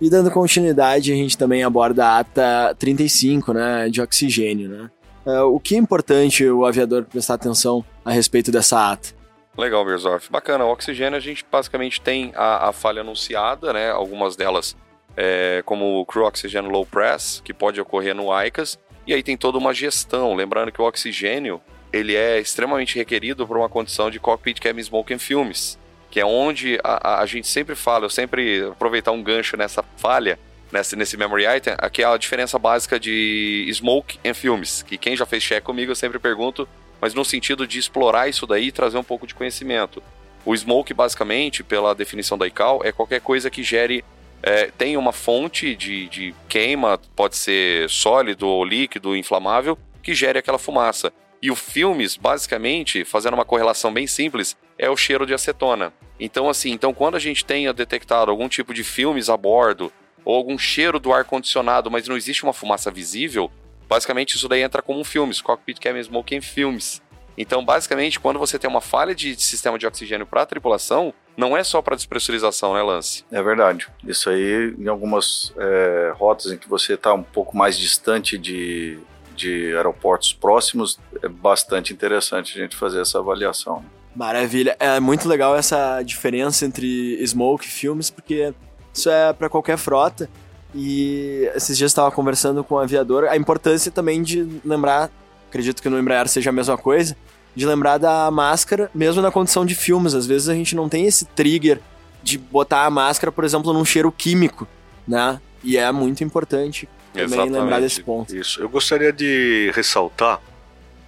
E 0.00 0.08
dando 0.08 0.30
continuidade, 0.30 1.12
a 1.12 1.16
gente 1.16 1.36
também 1.36 1.62
aborda 1.62 2.06
a 2.06 2.18
ata 2.18 2.74
35, 2.78 3.52
né, 3.52 3.88
de 3.88 4.00
oxigênio, 4.00 4.68
né? 4.68 4.90
Uh, 5.26 5.44
o 5.54 5.58
que 5.58 5.74
é 5.74 5.78
importante 5.78 6.46
o 6.46 6.66
aviador 6.66 7.04
prestar 7.04 7.34
atenção 7.34 7.82
a 8.04 8.12
respeito 8.12 8.52
dessa 8.52 8.92
ata? 8.92 9.10
Legal, 9.56 9.84
Berzorf. 9.84 10.30
Bacana. 10.30 10.64
O 10.64 10.72
oxigênio 10.72 11.16
a 11.16 11.20
gente 11.20 11.46
basicamente 11.50 12.00
tem 12.00 12.32
a, 12.34 12.68
a 12.68 12.72
falha 12.72 13.00
anunciada, 13.00 13.72
né? 13.72 13.90
Algumas 13.90 14.36
delas, 14.36 14.76
é, 15.16 15.62
como 15.64 16.00
o 16.00 16.04
Crew 16.04 16.24
Oxygen 16.24 16.68
Low 16.68 16.84
Press, 16.84 17.40
que 17.42 17.54
pode 17.54 17.80
ocorrer 17.80 18.14
no 18.14 18.28
ICAS. 18.44 18.78
E 19.06 19.14
aí 19.14 19.22
tem 19.22 19.36
toda 19.36 19.56
uma 19.56 19.72
gestão. 19.72 20.34
Lembrando 20.34 20.72
que 20.72 20.82
o 20.82 20.84
oxigênio 20.84 21.60
ele 21.92 22.16
é 22.16 22.40
extremamente 22.40 22.96
requerido 22.96 23.46
para 23.46 23.56
uma 23.56 23.68
condição 23.68 24.10
de 24.10 24.18
cockpit 24.18 24.60
cabin 24.60 24.82
smoke 24.82 25.14
and 25.14 25.20
filmes, 25.20 25.78
que 26.14 26.20
é 26.20 26.24
onde 26.24 26.78
a, 26.84 27.22
a, 27.22 27.26
gente 27.26 27.48
sempre 27.48 27.74
fala, 27.74 28.04
eu 28.04 28.08
sempre 28.08 28.62
aproveitar 28.66 29.10
um 29.10 29.20
gancho 29.20 29.56
nessa 29.56 29.82
falha, 29.96 30.38
nesse, 30.70 30.94
nesse 30.94 31.16
memory 31.16 31.44
item, 31.44 31.74
aqui 31.76 32.04
é 32.04 32.06
a 32.06 32.16
diferença 32.16 32.56
básica 32.56 33.00
de 33.00 33.68
smoke 33.74 34.20
em 34.22 34.32
filmes, 34.32 34.84
que 34.84 34.96
quem 34.96 35.16
já 35.16 35.26
fez 35.26 35.42
check 35.42 35.64
comigo 35.64 35.90
eu 35.90 35.96
sempre 35.96 36.20
pergunto, 36.20 36.68
mas 37.00 37.14
no 37.14 37.24
sentido 37.24 37.66
de 37.66 37.80
explorar 37.80 38.28
isso 38.28 38.46
daí 38.46 38.68
e 38.68 38.72
trazer 38.72 38.96
um 38.96 39.02
pouco 39.02 39.26
de 39.26 39.34
conhecimento. 39.34 40.00
O 40.44 40.56
smoke, 40.56 40.94
basicamente, 40.94 41.64
pela 41.64 41.92
definição 41.96 42.38
da 42.38 42.46
ICAO, 42.46 42.82
é 42.84 42.92
qualquer 42.92 43.20
coisa 43.20 43.50
que 43.50 43.64
gere 43.64 44.04
é, 44.40 44.70
tem 44.78 44.96
uma 44.96 45.10
fonte 45.10 45.74
de, 45.74 46.06
de, 46.06 46.34
queima, 46.48 46.96
pode 47.16 47.34
ser 47.34 47.90
sólido 47.90 48.46
ou 48.46 48.64
líquido, 48.64 49.16
inflamável, 49.16 49.76
que 50.00 50.14
gere 50.14 50.38
aquela 50.38 50.60
fumaça. 50.60 51.12
E 51.44 51.50
o 51.50 51.54
filmes, 51.54 52.16
basicamente, 52.16 53.04
fazendo 53.04 53.34
uma 53.34 53.44
correlação 53.44 53.92
bem 53.92 54.06
simples, 54.06 54.56
é 54.78 54.88
o 54.88 54.96
cheiro 54.96 55.26
de 55.26 55.34
acetona. 55.34 55.92
Então, 56.18 56.48
assim, 56.48 56.70
então 56.70 56.94
quando 56.94 57.16
a 57.16 57.18
gente 57.18 57.44
tenha 57.44 57.70
detectado 57.70 58.30
algum 58.30 58.48
tipo 58.48 58.72
de 58.72 58.82
filmes 58.82 59.28
a 59.28 59.36
bordo, 59.36 59.92
ou 60.24 60.34
algum 60.34 60.56
cheiro 60.56 60.98
do 60.98 61.12
ar-condicionado, 61.12 61.90
mas 61.90 62.08
não 62.08 62.16
existe 62.16 62.44
uma 62.44 62.54
fumaça 62.54 62.90
visível, 62.90 63.52
basicamente 63.86 64.36
isso 64.36 64.48
daí 64.48 64.62
entra 64.62 64.80
como 64.80 64.98
um 64.98 65.04
filmes, 65.04 65.42
Cockpit 65.42 65.78
Cabin 65.78 66.02
Smoke 66.02 66.34
em 66.34 66.40
filmes. 66.40 67.02
Então, 67.36 67.62
basicamente, 67.62 68.18
quando 68.18 68.38
você 68.38 68.58
tem 68.58 68.70
uma 68.70 68.80
falha 68.80 69.14
de 69.14 69.38
sistema 69.38 69.78
de 69.78 69.86
oxigênio 69.86 70.24
para 70.24 70.40
a 70.40 70.46
tripulação, 70.46 71.12
não 71.36 71.54
é 71.54 71.62
só 71.62 71.82
para 71.82 71.94
despressurização, 71.94 72.72
né, 72.72 72.82
Lance? 72.82 73.22
É 73.30 73.42
verdade. 73.42 73.88
Isso 74.02 74.30
aí, 74.30 74.74
em 74.78 74.88
algumas 74.88 75.52
é, 75.58 76.14
rotas 76.16 76.52
em 76.52 76.56
que 76.56 76.70
você 76.70 76.94
está 76.94 77.12
um 77.12 77.22
pouco 77.22 77.54
mais 77.54 77.76
distante 77.76 78.38
de, 78.38 78.98
de 79.34 79.74
aeroportos 79.76 80.32
próximos, 80.32 80.98
é 81.22 81.28
bastante 81.28 81.92
interessante 81.92 82.58
a 82.58 82.62
gente 82.62 82.76
fazer 82.76 83.00
essa 83.00 83.18
avaliação. 83.18 83.84
Maravilha. 84.14 84.76
É 84.78 85.00
muito 85.00 85.28
legal 85.28 85.56
essa 85.56 86.00
diferença 86.02 86.64
entre 86.64 87.20
smoke 87.26 87.66
e 87.66 87.68
filmes, 87.68 88.10
porque 88.10 88.54
isso 88.92 89.10
é 89.10 89.32
para 89.32 89.48
qualquer 89.48 89.76
frota. 89.76 90.28
E 90.74 91.48
esses 91.54 91.76
dias 91.76 91.90
estava 91.90 92.10
conversando 92.10 92.62
com 92.64 92.74
o 92.74 92.78
um 92.78 92.80
aviador 92.80 93.24
a 93.24 93.36
importância 93.36 93.92
também 93.92 94.22
de 94.22 94.60
lembrar, 94.64 95.10
acredito 95.48 95.80
que 95.80 95.88
no 95.88 95.98
Embraer 95.98 96.28
seja 96.28 96.50
a 96.50 96.52
mesma 96.52 96.76
coisa, 96.76 97.16
de 97.54 97.64
lembrar 97.64 97.98
da 97.98 98.28
máscara, 98.30 98.90
mesmo 98.94 99.22
na 99.22 99.30
condição 99.30 99.64
de 99.64 99.74
filmes. 99.74 100.14
Às 100.14 100.26
vezes 100.26 100.48
a 100.48 100.54
gente 100.54 100.74
não 100.74 100.88
tem 100.88 101.06
esse 101.06 101.24
trigger 101.26 101.80
de 102.22 102.38
botar 102.38 102.84
a 102.86 102.90
máscara, 102.90 103.30
por 103.30 103.44
exemplo, 103.44 103.72
num 103.72 103.84
cheiro 103.84 104.10
químico, 104.10 104.66
né? 105.06 105.40
E 105.62 105.76
é 105.76 105.90
muito 105.92 106.24
importante 106.24 106.88
também 107.14 107.26
Exatamente. 107.26 107.60
lembrar 107.60 107.80
desse 107.80 108.02
ponto. 108.02 108.34
Isso. 108.34 108.60
Eu 108.60 108.68
gostaria 108.68 109.12
de 109.12 109.70
ressaltar 109.74 110.40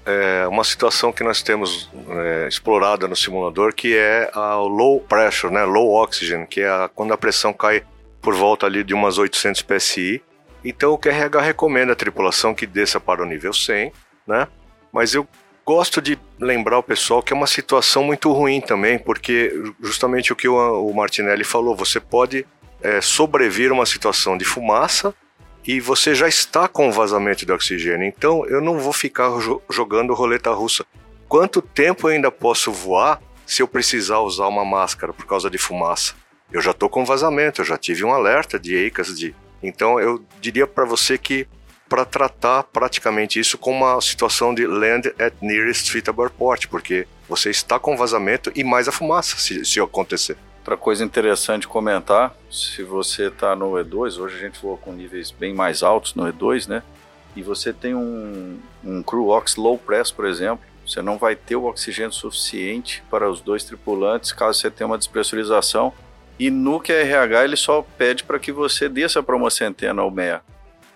é, 0.06 0.46
uma 0.46 0.62
situação 0.62 1.12
que 1.12 1.24
nós 1.24 1.42
temos 1.42 1.90
é, 2.08 2.46
explorada 2.48 3.08
no 3.08 3.16
simulador, 3.16 3.74
que 3.74 3.96
é 3.96 4.30
o 4.34 4.68
low 4.68 5.00
pressure, 5.00 5.52
né, 5.52 5.64
low 5.64 5.94
oxygen, 5.94 6.46
que 6.46 6.60
é 6.60 6.68
a, 6.68 6.88
quando 6.94 7.12
a 7.12 7.18
pressão 7.18 7.52
cai 7.52 7.82
por 8.22 8.34
volta 8.34 8.66
ali 8.66 8.84
de 8.84 8.94
umas 8.94 9.18
800 9.18 9.62
psi. 9.62 10.22
Então 10.64 10.92
o 10.92 10.98
QRH 10.98 11.40
recomenda 11.40 11.92
a 11.92 11.96
tripulação 11.96 12.54
que 12.54 12.66
desça 12.66 13.00
para 13.00 13.22
o 13.22 13.26
nível 13.26 13.52
100, 13.52 13.92
né? 14.26 14.48
Mas 14.92 15.14
eu 15.14 15.26
gosto 15.64 16.00
de 16.00 16.18
lembrar 16.38 16.78
o 16.78 16.82
pessoal 16.82 17.22
que 17.22 17.32
é 17.32 17.36
uma 17.36 17.46
situação 17.46 18.04
muito 18.04 18.32
ruim 18.32 18.60
também, 18.60 18.98
porque 18.98 19.52
justamente 19.82 20.32
o 20.32 20.36
que 20.36 20.48
o, 20.48 20.88
o 20.88 20.94
Martinelli 20.94 21.44
falou, 21.44 21.76
você 21.76 21.98
pode 21.98 22.46
é, 22.80 23.00
sobreviver 23.00 23.70
a 23.70 23.74
uma 23.74 23.86
situação 23.86 24.38
de 24.38 24.44
fumaça 24.44 25.12
e 25.66 25.80
você 25.80 26.14
já 26.14 26.28
está 26.28 26.68
com 26.68 26.92
vazamento 26.92 27.44
de 27.44 27.52
oxigênio. 27.52 28.06
Então 28.06 28.46
eu 28.46 28.60
não 28.60 28.78
vou 28.78 28.92
ficar 28.92 29.40
jo 29.40 29.60
jogando 29.68 30.14
roleta 30.14 30.52
russa. 30.52 30.86
Quanto 31.28 31.60
tempo 31.60 32.08
eu 32.08 32.14
ainda 32.14 32.30
posso 32.30 32.70
voar 32.70 33.20
se 33.44 33.62
eu 33.62 33.68
precisar 33.68 34.20
usar 34.20 34.46
uma 34.46 34.64
máscara 34.64 35.12
por 35.12 35.26
causa 35.26 35.50
de 35.50 35.58
fumaça? 35.58 36.14
Eu 36.52 36.60
já 36.60 36.70
estou 36.70 36.88
com 36.88 37.04
vazamento, 37.04 37.60
eu 37.60 37.64
já 37.64 37.76
tive 37.76 38.04
um 38.04 38.12
alerta 38.12 38.58
de 38.58 38.74
EICAS 38.76 39.18
de. 39.18 39.34
Então 39.60 39.98
eu 39.98 40.24
diria 40.40 40.66
para 40.66 40.84
você 40.84 41.18
que 41.18 41.48
para 41.88 42.04
tratar 42.04 42.64
praticamente 42.64 43.38
isso 43.38 43.58
como 43.58 43.84
uma 43.84 44.00
situação 44.00 44.54
de 44.54 44.66
land 44.66 45.12
at 45.18 45.34
nearest 45.40 45.88
suitable 45.88 46.22
airport, 46.22 46.66
porque 46.68 47.06
você 47.28 47.50
está 47.50 47.78
com 47.78 47.96
vazamento 47.96 48.52
e 48.54 48.62
mais 48.62 48.88
a 48.88 48.92
fumaça 48.92 49.36
se, 49.36 49.64
se 49.64 49.80
acontecer. 49.80 50.36
Outra 50.66 50.76
coisa 50.76 51.04
interessante 51.04 51.68
comentar, 51.68 52.34
se 52.50 52.82
você 52.82 53.28
está 53.28 53.54
no 53.54 53.74
E2, 53.74 54.18
hoje 54.18 54.34
a 54.34 54.40
gente 54.40 54.60
voa 54.60 54.76
com 54.76 54.92
níveis 54.92 55.30
bem 55.30 55.54
mais 55.54 55.80
altos 55.80 56.16
no 56.16 56.24
E2, 56.24 56.66
né? 56.66 56.82
E 57.36 57.42
você 57.42 57.72
tem 57.72 57.94
um, 57.94 58.58
um 58.84 59.00
Crew 59.00 59.28
Ox 59.28 59.54
Low 59.54 59.78
Press, 59.78 60.10
por 60.10 60.26
exemplo, 60.26 60.66
você 60.84 61.00
não 61.00 61.18
vai 61.18 61.36
ter 61.36 61.54
o 61.54 61.66
oxigênio 61.66 62.10
suficiente 62.10 63.00
para 63.08 63.30
os 63.30 63.40
dois 63.40 63.62
tripulantes 63.62 64.32
caso 64.32 64.58
você 64.58 64.68
tenha 64.68 64.88
uma 64.88 64.98
despressurização. 64.98 65.92
E 66.36 66.50
no 66.50 66.80
QRH 66.80 67.44
ele 67.44 67.56
só 67.56 67.86
pede 67.96 68.24
para 68.24 68.40
que 68.40 68.50
você 68.50 68.88
desça 68.88 69.22
para 69.22 69.36
uma 69.36 69.50
centena 69.50 70.02
ou 70.02 70.10
meia. 70.10 70.42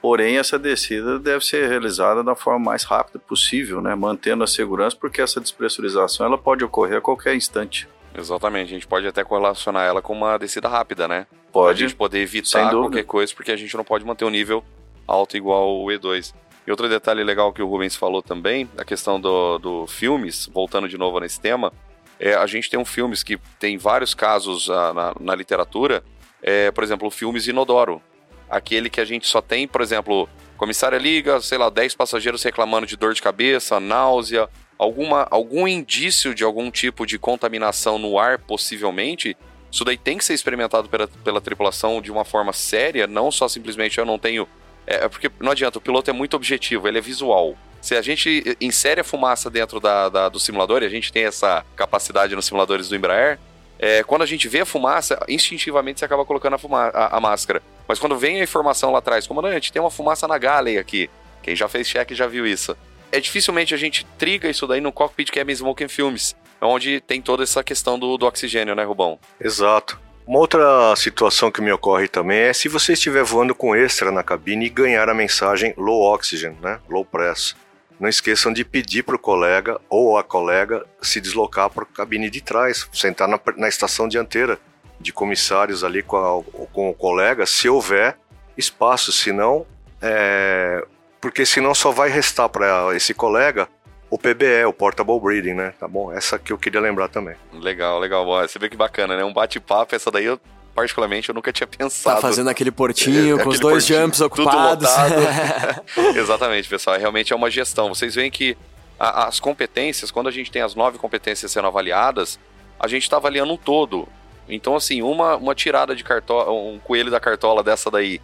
Porém, 0.02 0.36
essa 0.36 0.58
descida 0.58 1.16
deve 1.16 1.44
ser 1.44 1.68
realizada 1.68 2.24
da 2.24 2.34
forma 2.34 2.58
mais 2.58 2.82
rápida 2.82 3.20
possível, 3.20 3.80
né? 3.80 3.94
mantendo 3.94 4.42
a 4.42 4.48
segurança, 4.48 4.96
porque 5.00 5.22
essa 5.22 5.40
despressurização 5.40 6.26
ela 6.26 6.36
pode 6.36 6.64
ocorrer 6.64 6.98
a 6.98 7.00
qualquer 7.00 7.36
instante. 7.36 7.86
Exatamente, 8.20 8.66
a 8.66 8.74
gente 8.74 8.86
pode 8.86 9.06
até 9.06 9.24
correlacionar 9.24 9.86
ela 9.86 10.02
com 10.02 10.12
uma 10.12 10.38
descida 10.38 10.68
rápida, 10.68 11.08
né? 11.08 11.26
Pode. 11.50 11.78
Pra 11.78 11.86
gente 11.86 11.96
poder 11.96 12.20
evitar 12.20 12.70
qualquer 12.70 13.04
coisa, 13.04 13.34
porque 13.34 13.50
a 13.50 13.56
gente 13.56 13.74
não 13.76 13.84
pode 13.84 14.04
manter 14.04 14.24
um 14.24 14.30
nível 14.30 14.62
alto 15.08 15.36
igual 15.36 15.76
o 15.76 15.86
E2. 15.86 16.34
E 16.66 16.70
outro 16.70 16.88
detalhe 16.88 17.24
legal 17.24 17.52
que 17.52 17.62
o 17.62 17.66
Rubens 17.66 17.96
falou 17.96 18.22
também, 18.22 18.68
a 18.76 18.84
questão 18.84 19.20
do, 19.20 19.58
do 19.58 19.86
filmes, 19.86 20.48
voltando 20.52 20.88
de 20.88 20.98
novo 20.98 21.18
nesse 21.18 21.40
tema, 21.40 21.72
é, 22.18 22.34
a 22.34 22.46
gente 22.46 22.68
tem 22.68 22.78
um 22.78 22.84
filmes 22.84 23.22
que 23.22 23.38
tem 23.58 23.78
vários 23.78 24.14
casos 24.14 24.68
uh, 24.68 24.92
na, 24.94 25.14
na, 25.18 25.34
literatura, 25.34 26.04
é, 26.42 26.70
por 26.70 26.84
exemplo, 26.84 27.10
filmes 27.10 27.46
Inodoro. 27.46 28.02
Aquele 28.48 28.90
que 28.90 29.00
a 29.00 29.04
gente 29.04 29.26
só 29.26 29.40
tem, 29.40 29.66
por 29.66 29.80
exemplo, 29.80 30.28
comissária 30.56 30.98
liga, 30.98 31.40
sei 31.40 31.56
lá, 31.56 31.70
10 31.70 31.94
passageiros 31.94 32.42
reclamando 32.42 32.86
de 32.86 32.96
dor 32.96 33.14
de 33.14 33.22
cabeça, 33.22 33.80
náusea, 33.80 34.48
alguma, 34.80 35.28
algum 35.30 35.68
indício 35.68 36.34
de 36.34 36.42
algum 36.42 36.70
tipo 36.70 37.04
de 37.04 37.18
contaminação 37.18 37.98
no 37.98 38.18
ar, 38.18 38.38
possivelmente, 38.38 39.36
isso 39.70 39.84
daí 39.84 39.98
tem 39.98 40.16
que 40.16 40.24
ser 40.24 40.32
experimentado 40.32 40.88
pela, 40.88 41.06
pela 41.06 41.38
tripulação 41.38 42.00
de 42.00 42.10
uma 42.10 42.24
forma 42.24 42.50
séria, 42.54 43.06
não 43.06 43.30
só 43.30 43.46
simplesmente 43.46 43.98
eu 43.98 44.06
não 44.06 44.18
tenho. 44.18 44.48
É, 44.86 45.04
é 45.04 45.08
porque 45.08 45.30
não 45.38 45.52
adianta, 45.52 45.76
o 45.76 45.82
piloto 45.82 46.08
é 46.08 46.14
muito 46.14 46.34
objetivo, 46.34 46.88
ele 46.88 46.96
é 46.96 47.00
visual. 47.00 47.54
Se 47.82 47.94
a 47.94 48.00
gente 48.00 48.56
insere 48.58 49.02
a 49.02 49.04
fumaça 49.04 49.50
dentro 49.50 49.80
da, 49.80 50.08
da 50.08 50.28
do 50.30 50.40
simulador, 50.40 50.82
e 50.82 50.86
a 50.86 50.90
gente 50.90 51.12
tem 51.12 51.24
essa 51.24 51.62
capacidade 51.76 52.34
nos 52.34 52.46
simuladores 52.46 52.88
do 52.88 52.96
Embraer, 52.96 53.38
é, 53.78 54.02
quando 54.02 54.22
a 54.22 54.26
gente 54.26 54.48
vê 54.48 54.60
a 54.60 54.66
fumaça, 54.66 55.18
instintivamente 55.28 56.00
você 56.00 56.06
acaba 56.06 56.24
colocando 56.24 56.54
a, 56.54 56.58
fuma 56.58 56.88
a, 56.88 57.18
a, 57.18 57.20
máscara. 57.20 57.62
Mas 57.86 57.98
quando 57.98 58.16
vem 58.16 58.40
a 58.40 58.44
informação 58.44 58.92
lá 58.92 58.98
atrás, 58.98 59.26
comandante, 59.26 59.72
tem 59.72 59.80
uma 59.80 59.90
fumaça 59.90 60.26
na 60.26 60.38
galley 60.38 60.78
aqui. 60.78 61.10
Quem 61.42 61.54
já 61.54 61.68
fez 61.68 61.86
check 61.86 62.12
já 62.12 62.26
viu 62.26 62.46
isso 62.46 62.74
é 63.12 63.20
dificilmente 63.20 63.74
a 63.74 63.76
gente 63.76 64.06
triga 64.18 64.48
isso 64.48 64.66
daí 64.66 64.80
no 64.80 64.92
cockpit 64.92 65.30
que 65.30 65.40
é 65.40 65.44
Smoking 65.52 65.88
Films, 65.88 66.36
onde 66.60 67.00
tem 67.00 67.20
toda 67.20 67.42
essa 67.42 67.62
questão 67.62 67.98
do, 67.98 68.16
do 68.16 68.26
oxigênio, 68.26 68.74
né, 68.74 68.84
Rubão? 68.84 69.18
Exato. 69.40 70.00
Uma 70.26 70.38
outra 70.38 70.94
situação 70.94 71.50
que 71.50 71.60
me 71.60 71.72
ocorre 71.72 72.06
também 72.06 72.38
é 72.38 72.52
se 72.52 72.68
você 72.68 72.92
estiver 72.92 73.24
voando 73.24 73.54
com 73.54 73.74
extra 73.74 74.12
na 74.12 74.22
cabine 74.22 74.66
e 74.66 74.70
ganhar 74.70 75.08
a 75.08 75.14
mensagem 75.14 75.74
low 75.76 76.02
oxygen, 76.02 76.56
né, 76.62 76.78
low 76.88 77.04
press. 77.04 77.56
Não 77.98 78.08
esqueçam 78.08 78.52
de 78.52 78.64
pedir 78.64 79.02
para 79.02 79.16
o 79.16 79.18
colega 79.18 79.80
ou 79.88 80.16
a 80.16 80.22
colega 80.22 80.86
se 81.02 81.20
deslocar 81.20 81.68
para 81.68 81.82
a 81.82 81.86
cabine 81.86 82.30
de 82.30 82.40
trás, 82.40 82.88
sentar 82.92 83.28
na, 83.28 83.40
na 83.56 83.68
estação 83.68 84.08
dianteira 84.08 84.58
de 85.00 85.12
comissários 85.12 85.82
ali 85.82 86.02
com, 86.02 86.16
a, 86.16 86.66
com 86.72 86.90
o 86.90 86.94
colega, 86.94 87.44
se 87.44 87.68
houver 87.68 88.16
espaço, 88.56 89.12
senão 89.12 89.66
é, 90.00 90.86
porque 91.20 91.44
senão 91.44 91.74
só 91.74 91.90
vai 91.90 92.08
restar 92.08 92.48
para 92.48 92.94
esse 92.96 93.12
colega 93.12 93.68
o 94.10 94.18
PBE, 94.18 94.64
o 94.66 94.72
Portable 94.72 95.20
Breathing, 95.20 95.54
né? 95.54 95.72
Tá 95.78 95.86
bom? 95.86 96.12
Essa 96.12 96.38
que 96.38 96.52
eu 96.52 96.58
queria 96.58 96.80
lembrar 96.80 97.08
também. 97.08 97.36
Legal, 97.52 98.00
legal. 98.00 98.26
Você 98.26 98.58
vê 98.58 98.68
que 98.68 98.76
bacana, 98.76 99.16
né? 99.16 99.24
Um 99.24 99.32
bate-papo, 99.32 99.94
essa 99.94 100.10
daí 100.10 100.24
eu 100.24 100.40
particularmente 100.74 101.28
eu 101.28 101.34
nunca 101.34 101.52
tinha 101.52 101.66
pensado. 101.66 102.16
Tá 102.16 102.22
fazendo 102.22 102.48
aquele 102.48 102.70
portinho 102.70 103.38
é, 103.38 103.42
com 103.42 103.50
os 103.50 103.60
dois 103.60 103.84
portinho, 103.84 104.00
jumps 104.00 104.20
ocupados. 104.20 104.88
Exatamente, 106.16 106.68
pessoal. 106.68 106.98
Realmente 106.98 107.32
é 107.32 107.36
uma 107.36 107.50
gestão. 107.50 107.88
Vocês 107.88 108.14
veem 108.14 108.30
que 108.30 108.56
a, 108.98 109.28
as 109.28 109.38
competências, 109.38 110.10
quando 110.10 110.28
a 110.28 110.32
gente 110.32 110.50
tem 110.50 110.62
as 110.62 110.74
nove 110.74 110.98
competências 110.98 111.52
sendo 111.52 111.68
avaliadas, 111.68 112.38
a 112.78 112.88
gente 112.88 113.04
está 113.04 113.16
avaliando 113.16 113.52
um 113.52 113.56
todo. 113.56 114.08
Então, 114.48 114.74
assim, 114.74 115.02
uma, 115.02 115.36
uma 115.36 115.54
tirada 115.54 115.94
de 115.94 116.02
cartola, 116.02 116.50
um 116.50 116.80
coelho 116.80 117.10
da 117.10 117.20
cartola 117.20 117.62
dessa 117.62 117.90
daí, 117.90 118.20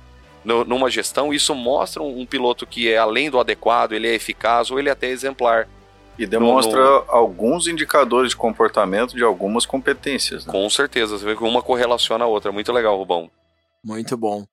no, 0.46 0.64
numa 0.64 0.88
gestão, 0.88 1.34
isso 1.34 1.52
mostra 1.56 2.00
um, 2.00 2.20
um, 2.20 2.24
piloto 2.24 2.64
que 2.64 2.88
é 2.88 2.96
além 2.96 3.28
do 3.28 3.40
adequado, 3.40 3.92
ele 3.92 4.06
é 4.06 4.14
eficaz 4.14 4.70
ou 4.70 4.78
ele 4.78 4.88
é 4.88 4.92
até 4.92 5.08
exemplar. 5.08 5.68
E 6.16 6.24
demonstra 6.24 6.82
no, 6.82 7.04
no... 7.04 7.04
alguns 7.08 7.66
indicadores 7.66 8.30
de 8.30 8.36
comportamento 8.36 9.16
de 9.16 9.24
algumas 9.24 9.66
competências. 9.66 10.46
Né? 10.46 10.52
Com 10.52 10.70
certeza, 10.70 11.18
você 11.18 11.24
vê 11.24 11.34
que 11.34 11.42
uma 11.42 11.60
correlaciona 11.60 12.24
a 12.24 12.28
outra. 12.28 12.52
Muito 12.52 12.72
legal, 12.72 12.96
Rubão. 12.96 13.28
Muito 13.84 14.16
bom. 14.16 14.46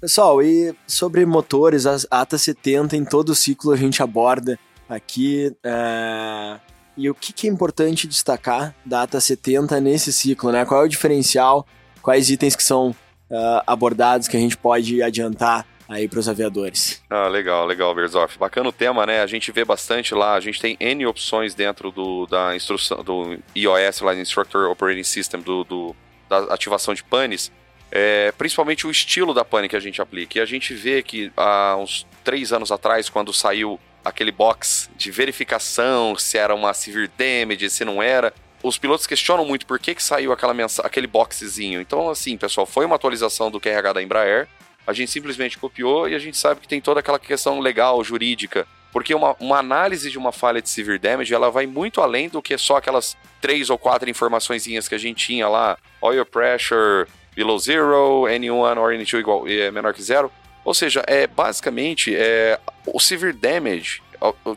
Pessoal, 0.00 0.42
e 0.42 0.74
sobre 0.88 1.24
motores, 1.24 1.86
a 1.86 1.96
ATA 2.10 2.36
70 2.36 2.96
em 2.96 3.04
todo 3.04 3.30
o 3.30 3.34
ciclo 3.34 3.72
a 3.72 3.76
gente 3.76 4.02
aborda 4.02 4.58
aqui. 4.88 5.56
É... 5.64 6.58
E 6.96 7.10
o 7.10 7.14
que, 7.14 7.32
que 7.32 7.46
é 7.46 7.50
importante 7.50 8.06
destacar 8.06 8.74
da 8.84 9.02
ATA 9.02 9.20
70 9.20 9.80
nesse 9.80 10.12
ciclo, 10.12 10.50
né? 10.50 10.64
Qual 10.64 10.82
é 10.82 10.84
o 10.84 10.88
diferencial? 10.88 11.66
Quais 12.02 12.30
itens 12.30 12.56
que 12.56 12.62
são 12.62 12.90
uh, 13.30 13.62
abordados 13.66 14.28
que 14.28 14.36
a 14.36 14.40
gente 14.40 14.56
pode 14.56 15.02
adiantar 15.02 15.66
aí 15.88 16.08
para 16.08 16.18
os 16.18 16.28
aviadores. 16.28 17.02
Ah, 17.08 17.28
legal, 17.28 17.66
legal, 17.66 17.94
Berzoff. 17.94 18.38
Bacana 18.38 18.68
o 18.68 18.72
tema, 18.72 19.06
né? 19.06 19.22
A 19.22 19.26
gente 19.26 19.52
vê 19.52 19.64
bastante 19.64 20.14
lá, 20.14 20.34
a 20.34 20.40
gente 20.40 20.60
tem 20.60 20.76
N 20.80 21.06
opções 21.06 21.54
dentro 21.54 21.90
do, 21.90 22.26
da 22.26 22.56
instrução, 22.56 23.02
do 23.02 23.38
iOS, 23.54 24.00
lá, 24.00 24.14
Instructor 24.14 24.70
Operating 24.70 25.04
System, 25.04 25.40
do, 25.40 25.64
do 25.64 25.96
da 26.28 26.38
ativação 26.52 26.92
de 26.92 27.04
panes, 27.04 27.52
é, 27.88 28.32
principalmente 28.32 28.84
o 28.84 28.90
estilo 28.90 29.32
da 29.32 29.44
pane 29.44 29.68
que 29.68 29.76
a 29.76 29.80
gente 29.80 30.02
aplica. 30.02 30.38
E 30.38 30.42
a 30.42 30.44
gente 30.44 30.74
vê 30.74 31.02
que 31.02 31.30
há 31.36 31.76
uns 31.76 32.04
três 32.24 32.52
anos 32.52 32.72
atrás, 32.72 33.08
quando 33.08 33.32
saiu 33.32 33.78
aquele 34.06 34.30
box 34.30 34.88
de 34.96 35.10
verificação 35.10 36.16
se 36.16 36.38
era 36.38 36.54
uma 36.54 36.72
severe 36.72 37.10
damage, 37.18 37.68
se 37.68 37.84
não 37.84 38.02
era. 38.02 38.32
Os 38.62 38.78
pilotos 38.78 39.06
questionam 39.06 39.44
muito 39.44 39.66
por 39.66 39.78
que, 39.78 39.94
que 39.94 40.02
saiu 40.02 40.32
aquela 40.32 40.54
aquele 40.82 41.06
boxezinho. 41.06 41.80
Então, 41.80 42.08
assim, 42.08 42.36
pessoal, 42.36 42.66
foi 42.66 42.86
uma 42.86 42.96
atualização 42.96 43.50
do 43.50 43.60
QRH 43.60 43.92
da 43.92 44.02
Embraer. 44.02 44.48
A 44.86 44.92
gente 44.92 45.10
simplesmente 45.10 45.58
copiou 45.58 46.08
e 46.08 46.14
a 46.14 46.18
gente 46.18 46.36
sabe 46.36 46.60
que 46.60 46.68
tem 46.68 46.80
toda 46.80 47.00
aquela 47.00 47.18
questão 47.18 47.58
legal, 47.58 48.02
jurídica. 48.04 48.66
Porque 48.92 49.14
uma, 49.14 49.36
uma 49.40 49.58
análise 49.58 50.10
de 50.10 50.16
uma 50.16 50.32
falha 50.32 50.62
de 50.62 50.70
severe 50.70 50.98
damage, 50.98 51.34
ela 51.34 51.50
vai 51.50 51.66
muito 51.66 52.00
além 52.00 52.28
do 52.28 52.40
que 52.40 52.56
só 52.56 52.76
aquelas 52.76 53.16
três 53.40 53.68
ou 53.68 53.76
quatro 53.76 54.08
informações 54.08 54.64
que 54.88 54.94
a 54.94 54.98
gente 54.98 55.26
tinha 55.26 55.48
lá. 55.48 55.76
Oil 56.00 56.24
pressure 56.24 57.06
below 57.34 57.58
zero, 57.58 58.22
N1 58.22 58.78
or 58.78 58.92
N2 58.92 59.18
igual, 59.18 59.46
é 59.46 59.70
menor 59.70 59.92
que 59.92 60.02
zero. 60.02 60.30
Ou 60.66 60.74
seja, 60.74 61.04
é 61.06 61.28
basicamente 61.28 62.12
é, 62.12 62.58
o 62.84 62.98
severe 62.98 63.32
damage. 63.32 64.02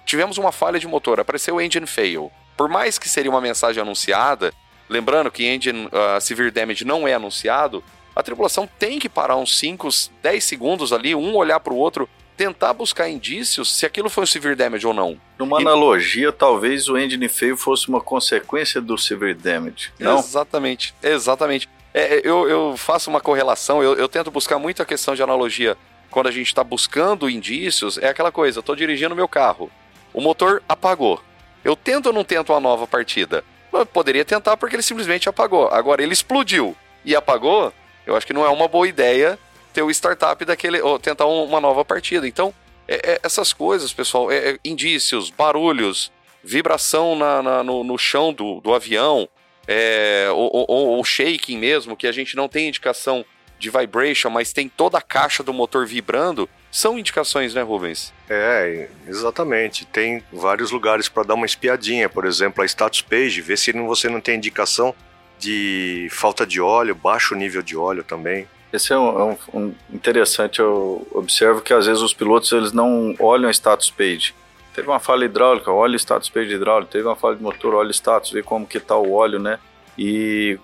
Tivemos 0.08 0.40
uma 0.40 0.52
falha 0.52 0.80
de 0.80 0.88
motor, 0.88 1.20
apareceu 1.20 1.58
o 1.58 1.62
engine 1.62 1.86
fail. 1.86 2.32
Por 2.58 2.68
mais 2.68 2.98
que 2.98 3.08
seria 3.08 3.30
uma 3.30 3.40
mensagem 3.40 3.80
anunciada, 3.80 4.52
lembrando 4.90 5.30
que 5.30 5.46
engine 5.46 5.86
uh, 5.86 6.20
severe 6.20 6.50
damage 6.50 6.84
não 6.84 7.08
é 7.08 7.14
anunciado, 7.14 7.84
a 8.16 8.24
tripulação 8.24 8.68
tem 8.80 8.98
que 8.98 9.08
parar 9.08 9.36
uns 9.36 9.56
5, 9.60 9.88
10 10.24 10.44
segundos 10.44 10.92
ali, 10.92 11.14
um 11.14 11.36
olhar 11.36 11.60
para 11.60 11.74
o 11.74 11.78
outro, 11.78 12.10
tentar 12.36 12.74
buscar 12.74 13.08
indícios 13.08 13.72
se 13.72 13.86
aquilo 13.86 14.10
foi 14.10 14.24
um 14.24 14.28
severe 14.28 14.56
damage 14.56 14.88
ou 14.88 14.94
não. 14.96 15.16
Numa 15.38 15.60
e... 15.60 15.62
analogia, 15.62 16.32
talvez 16.32 16.90
o 16.90 16.98
engine 16.98 17.30
fail 17.30 17.56
fosse 17.56 17.88
uma 17.88 18.02
consequência 18.02 18.82
do 18.82 18.98
severe 18.98 19.36
damage, 19.36 19.92
não? 20.00 20.18
Exatamente, 20.18 20.96
exatamente. 21.04 21.70
É, 21.94 22.16
é 22.16 22.22
eu, 22.24 22.50
eu, 22.50 22.76
faço 22.78 23.12
uma 23.12 23.22
correlação, 23.22 23.84
eu, 23.84 23.94
eu 23.94 24.08
tento 24.08 24.32
buscar 24.32 24.58
muito 24.58 24.82
a 24.82 24.86
questão 24.86 25.14
de 25.14 25.22
analogia 25.22 25.78
quando 26.10 26.28
a 26.28 26.32
gente 26.32 26.48
está 26.48 26.64
buscando 26.64 27.30
indícios, 27.30 27.98
é 27.98 28.10
aquela 28.10 28.32
coisa: 28.32 28.60
estou 28.60 28.76
dirigindo 28.76 29.16
meu 29.16 29.28
carro, 29.28 29.72
o 30.14 30.22
motor 30.22 30.62
apagou. 30.68 31.22
Eu 31.64 31.76
tento 31.76 32.08
ou 32.08 32.14
não 32.14 32.24
tento 32.24 32.54
uma 32.54 32.60
nova 32.60 32.88
partida? 32.88 33.44
Eu 33.72 33.86
poderia 33.86 34.26
tentar 34.26 34.58
porque 34.58 34.76
ele 34.76 34.84
simplesmente 34.84 35.30
apagou. 35.30 35.68
Agora 35.68 36.02
ele 36.02 36.14
explodiu 36.14 36.76
e 37.06 37.16
apagou. 37.16 37.74
Eu 38.06 38.16
acho 38.16 38.26
que 38.26 38.34
não 38.34 38.46
é 38.46 38.50
uma 38.50 38.68
boa 38.68 38.88
ideia 38.88 39.38
ter 39.74 39.84
o 39.84 39.92
startup 39.92 40.44
daquele 40.44 40.82
ou 40.82 40.98
tentar 40.98 41.26
uma 41.26 41.62
nova 41.62 41.86
partida. 41.86 42.28
Então 42.28 42.54
é, 42.88 43.12
é, 43.12 43.20
essas 43.22 43.54
coisas, 43.54 43.94
pessoal, 43.94 44.32
é, 44.32 44.52
é 44.52 44.60
indícios, 44.66 45.30
barulhos, 45.30 46.12
vibração 46.44 47.16
na, 47.16 47.44
na, 47.44 47.64
no, 47.64 47.84
no, 47.84 47.98
chão 48.00 48.34
do, 48.34 48.60
do 48.62 48.74
avião, 48.74 49.30
é, 49.68 50.28
ou, 50.32 50.66
ou, 50.68 50.88
ou 50.88 51.04
shaking 51.04 51.60
mesmo, 51.60 51.96
que 51.96 52.08
a 52.08 52.12
gente 52.12 52.36
não 52.36 52.50
tem 52.50 52.68
indicação 52.68 53.24
de 53.60 53.70
vibration, 53.70 54.30
mas 54.30 54.54
tem 54.54 54.70
toda 54.70 54.98
a 54.98 55.02
caixa 55.02 55.44
do 55.44 55.54
motor 55.54 55.86
vibrando, 55.86 56.50
são 56.72 56.98
indicações, 56.98 57.54
né, 57.54 57.62
Rubens? 57.62 58.14
É, 58.30 58.88
exatamente. 59.08 59.86
Tem 59.86 60.24
vários 60.32 60.72
lugares 60.72 61.10
para 61.10 61.24
dar 61.24 61.34
uma 61.34 61.46
espiadinha. 61.46 62.08
Por 62.08 62.26
exemplo, 62.26 62.64
a 62.64 62.66
status 62.66 63.02
page, 63.02 63.42
ver 63.42 63.58
se 63.58 63.72
você 63.72 64.08
não 64.08 64.22
tem 64.22 64.38
indicação 64.38 64.94
de 65.40 66.08
falta 66.12 66.46
de 66.46 66.62
óleo, 66.62 66.94
baixo 66.94 67.34
nível 67.36 67.62
de 67.62 67.76
óleo 67.76 68.04
também. 68.04 68.48
Esse 68.72 68.94
é 68.94 68.98
um, 68.98 69.20
é 69.20 69.24
um, 69.24 69.38
um, 69.60 69.76
interessante. 69.92 70.60
Eu 70.60 71.08
observo 71.12 71.62
que 71.62 71.74
às 71.74 71.88
vezes 71.88 72.02
os 72.04 72.14
pilotos 72.14 72.52
eles 72.52 72.72
não 72.72 73.16
olham 73.20 73.50
a 73.50 73.52
status 73.52 73.90
page. 73.90 74.36
Teve 74.76 74.88
uma 74.88 75.00
falha 75.00 75.26
hidráulica, 75.26 75.72
olha 75.72 75.94
o 75.94 76.00
status 76.00 76.30
page 76.30 76.54
hidráulico. 76.54 76.92
Teve 76.92 77.08
uma 77.08 77.16
falha 77.16 77.36
de 77.36 77.42
motor, 77.42 77.74
olha 77.74 77.88
o 77.88 77.94
status, 77.94 78.32
vê 78.32 78.44
como 78.44 78.68
que 78.68 78.80
tá 78.80 78.96
o 78.96 79.12
óleo, 79.12 79.40
né? 79.40 79.58
E 79.98 80.60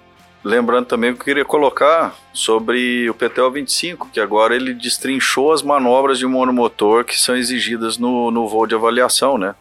lembrando 0.46 0.86
também 0.86 1.14
que 1.14 1.20
eu 1.20 1.26
queria 1.26 1.46
colocar 1.46 2.16
sobre 2.32 3.10
o 3.10 3.14
PTO 3.16 3.50
25, 3.52 4.10
que 4.14 4.20
agora 4.20 4.56
ele 4.56 4.74
destrinchou 4.74 5.52
as 5.52 5.64
manobras 5.64 6.20
de 6.20 6.28
monomotor 6.28 7.04
que 7.04 7.20
são 7.20 7.36
exigidas 7.36 7.98
no, 7.98 8.30
no 8.30 8.48
voo 8.48 8.68
de 8.68 8.76
avaliação, 8.76 9.38
né? 9.38 9.56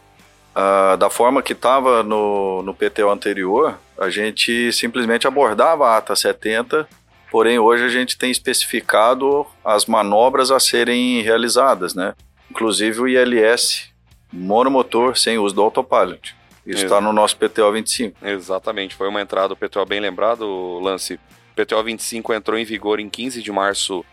Ah, 0.53 0.95
da 0.95 1.09
forma 1.09 1.41
que 1.41 1.53
estava 1.53 2.03
no, 2.03 2.61
no 2.61 2.73
PTO 2.73 3.09
anterior, 3.09 3.77
a 3.99 4.09
gente 4.09 4.71
simplesmente 4.71 5.27
abordava 5.27 5.87
a 5.87 5.97
ATA 5.97 6.15
70 6.15 6.87
porém 7.35 7.59
hoje 7.59 7.83
a 7.83 7.89
gente 7.89 8.17
tem 8.17 8.31
especificado 8.31 9.45
as 9.61 9.87
manobras 9.87 10.51
a 10.51 10.59
serem 10.59 11.21
realizadas, 11.21 11.93
né? 11.93 12.13
Inclusive 12.49 13.01
o 13.01 13.07
ILS 13.09 13.89
monomotor 14.31 15.17
sem 15.17 15.37
uso 15.37 15.53
do 15.53 15.61
autopilot. 15.61 16.33
Isso 16.65 16.83
está 16.83 16.99
no 16.99 17.13
nosso 17.13 17.37
PTO 17.37 17.71
25. 17.71 18.25
Exatamente, 18.25 18.95
foi 18.95 19.07
uma 19.07 19.21
entrada, 19.21 19.53
o 19.53 19.55
PTO 19.55 19.85
bem 19.85 19.99
lembrado, 19.99 20.79
Lance. 20.79 21.19
PTO 21.55 21.83
25 21.83 22.33
entrou 22.33 22.57
em 22.57 22.65
vigor 22.65 22.99
em 22.99 23.09
15 23.09 23.41
de 23.41 23.51
março, 23.51 24.03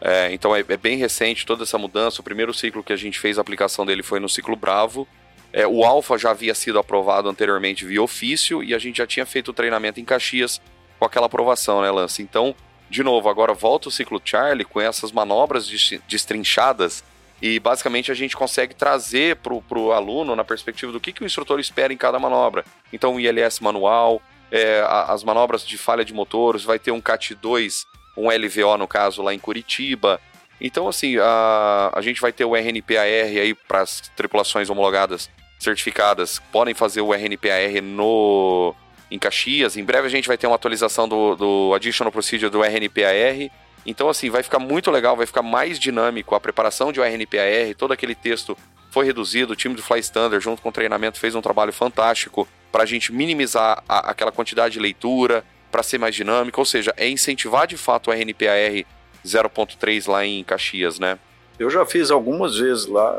é, 0.00 0.32
então 0.32 0.54
é, 0.56 0.60
é, 0.60 0.76
bem 0.76 0.96
recente 0.96 1.44
toda 1.44 1.64
essa 1.64 1.78
mudança. 1.78 2.20
O 2.20 2.24
primeiro 2.24 2.52
ciclo 2.54 2.82
que 2.82 2.92
a 2.92 2.96
gente 2.96 3.20
fez 3.20 3.38
a 3.38 3.40
aplicação 3.42 3.84
dele 3.84 4.02
foi 4.02 4.18
no 4.18 4.28
ciclo 4.28 4.56
Bravo. 4.56 5.06
É, 5.52 5.66
o 5.66 5.84
Alpha 5.84 6.18
já 6.18 6.30
havia 6.30 6.54
sido 6.54 6.78
aprovado 6.78 7.28
anteriormente 7.28 7.84
via 7.84 8.02
ofício 8.02 8.62
e 8.62 8.74
a 8.74 8.78
gente 8.78 8.98
já 8.98 9.06
tinha 9.06 9.24
feito 9.24 9.48
o 9.48 9.54
treinamento 9.54 10.00
em 10.00 10.04
Caxias 10.04 10.60
com 10.98 11.04
aquela 11.04 11.26
aprovação, 11.26 11.82
né, 11.82 11.90
Lance? 11.90 12.22
Então, 12.22 12.54
de 12.90 13.02
novo, 13.02 13.28
agora 13.28 13.54
volta 13.54 13.88
o 13.88 13.92
ciclo 13.92 14.20
Charlie 14.24 14.64
com 14.64 14.80
essas 14.80 15.12
manobras 15.12 15.68
destrinchadas 16.08 17.04
e 17.40 17.58
basicamente 17.60 18.10
a 18.10 18.14
gente 18.14 18.36
consegue 18.36 18.74
trazer 18.74 19.36
para 19.36 19.78
o 19.78 19.92
aluno 19.92 20.34
na 20.34 20.44
perspectiva 20.44 20.90
do 20.90 21.00
que, 21.00 21.12
que 21.12 21.22
o 21.22 21.26
instrutor 21.26 21.60
espera 21.60 21.92
em 21.92 21.96
cada 21.96 22.18
manobra. 22.18 22.64
Então, 22.92 23.14
o 23.14 23.20
ILS 23.20 23.60
manual, 23.60 24.20
é, 24.50 24.84
as 25.06 25.22
manobras 25.22 25.64
de 25.64 25.78
falha 25.78 26.04
de 26.04 26.12
motores, 26.12 26.64
vai 26.64 26.78
ter 26.78 26.90
um 26.90 27.00
CAT2, 27.00 27.84
um 28.16 28.28
LVO 28.28 28.76
no 28.76 28.88
caso 28.88 29.22
lá 29.22 29.32
em 29.32 29.38
Curitiba. 29.38 30.20
Então, 30.60 30.88
assim, 30.88 31.16
a, 31.18 31.92
a 31.94 32.00
gente 32.00 32.20
vai 32.20 32.32
ter 32.32 32.44
o 32.44 32.56
RNPAR 32.56 33.04
aí 33.04 33.54
para 33.54 33.82
as 33.82 34.00
tripulações 34.16 34.68
homologadas 34.68 35.30
certificadas, 35.60 36.40
podem 36.52 36.74
fazer 36.74 37.00
o 37.00 37.12
RNPAR 37.12 37.82
no 37.82 38.74
em 39.10 39.18
Caxias. 39.18 39.76
Em 39.76 39.84
breve 39.84 40.06
a 40.06 40.10
gente 40.10 40.28
vai 40.28 40.36
ter 40.36 40.46
uma 40.46 40.56
atualização 40.56 41.08
do, 41.08 41.34
do 41.34 41.72
Additional 41.74 42.12
Procedure 42.12 42.50
do 42.50 42.62
RNPAR. 42.62 43.50
Então, 43.88 44.08
assim, 44.08 44.28
vai 44.28 44.42
ficar 44.42 44.58
muito 44.58 44.90
legal, 44.90 45.16
vai 45.16 45.24
ficar 45.24 45.42
mais 45.42 45.78
dinâmico 45.78 46.34
a 46.34 46.40
preparação 46.40 46.92
de 46.92 47.00
RNPAR, 47.00 47.74
todo 47.76 47.92
aquele 47.92 48.14
texto 48.14 48.56
foi 48.90 49.06
reduzido, 49.06 49.54
o 49.54 49.56
time 49.56 49.74
do 49.74 49.82
Fly 49.82 50.00
Standard, 50.00 50.44
junto 50.44 50.60
com 50.60 50.68
o 50.68 50.72
treinamento, 50.72 51.18
fez 51.18 51.34
um 51.34 51.40
trabalho 51.40 51.72
fantástico 51.72 52.46
para 52.70 52.82
a 52.82 52.86
gente 52.86 53.10
minimizar 53.12 53.82
a, 53.88 54.10
aquela 54.10 54.30
quantidade 54.30 54.74
de 54.74 54.78
leitura, 54.78 55.42
para 55.70 55.82
ser 55.82 55.98
mais 55.98 56.14
dinâmico, 56.14 56.60
ou 56.60 56.64
seja, 56.66 56.92
é 56.96 57.08
incentivar 57.08 57.66
de 57.66 57.78
fato 57.78 58.10
o 58.10 58.12
RNPAR 58.12 58.84
0.3 59.24 60.10
lá 60.10 60.24
em 60.24 60.44
Caxias, 60.44 60.98
né? 60.98 61.18
Eu 61.58 61.70
já 61.70 61.84
fiz 61.86 62.10
algumas 62.10 62.56
vezes 62.56 62.86
lá, 62.86 63.18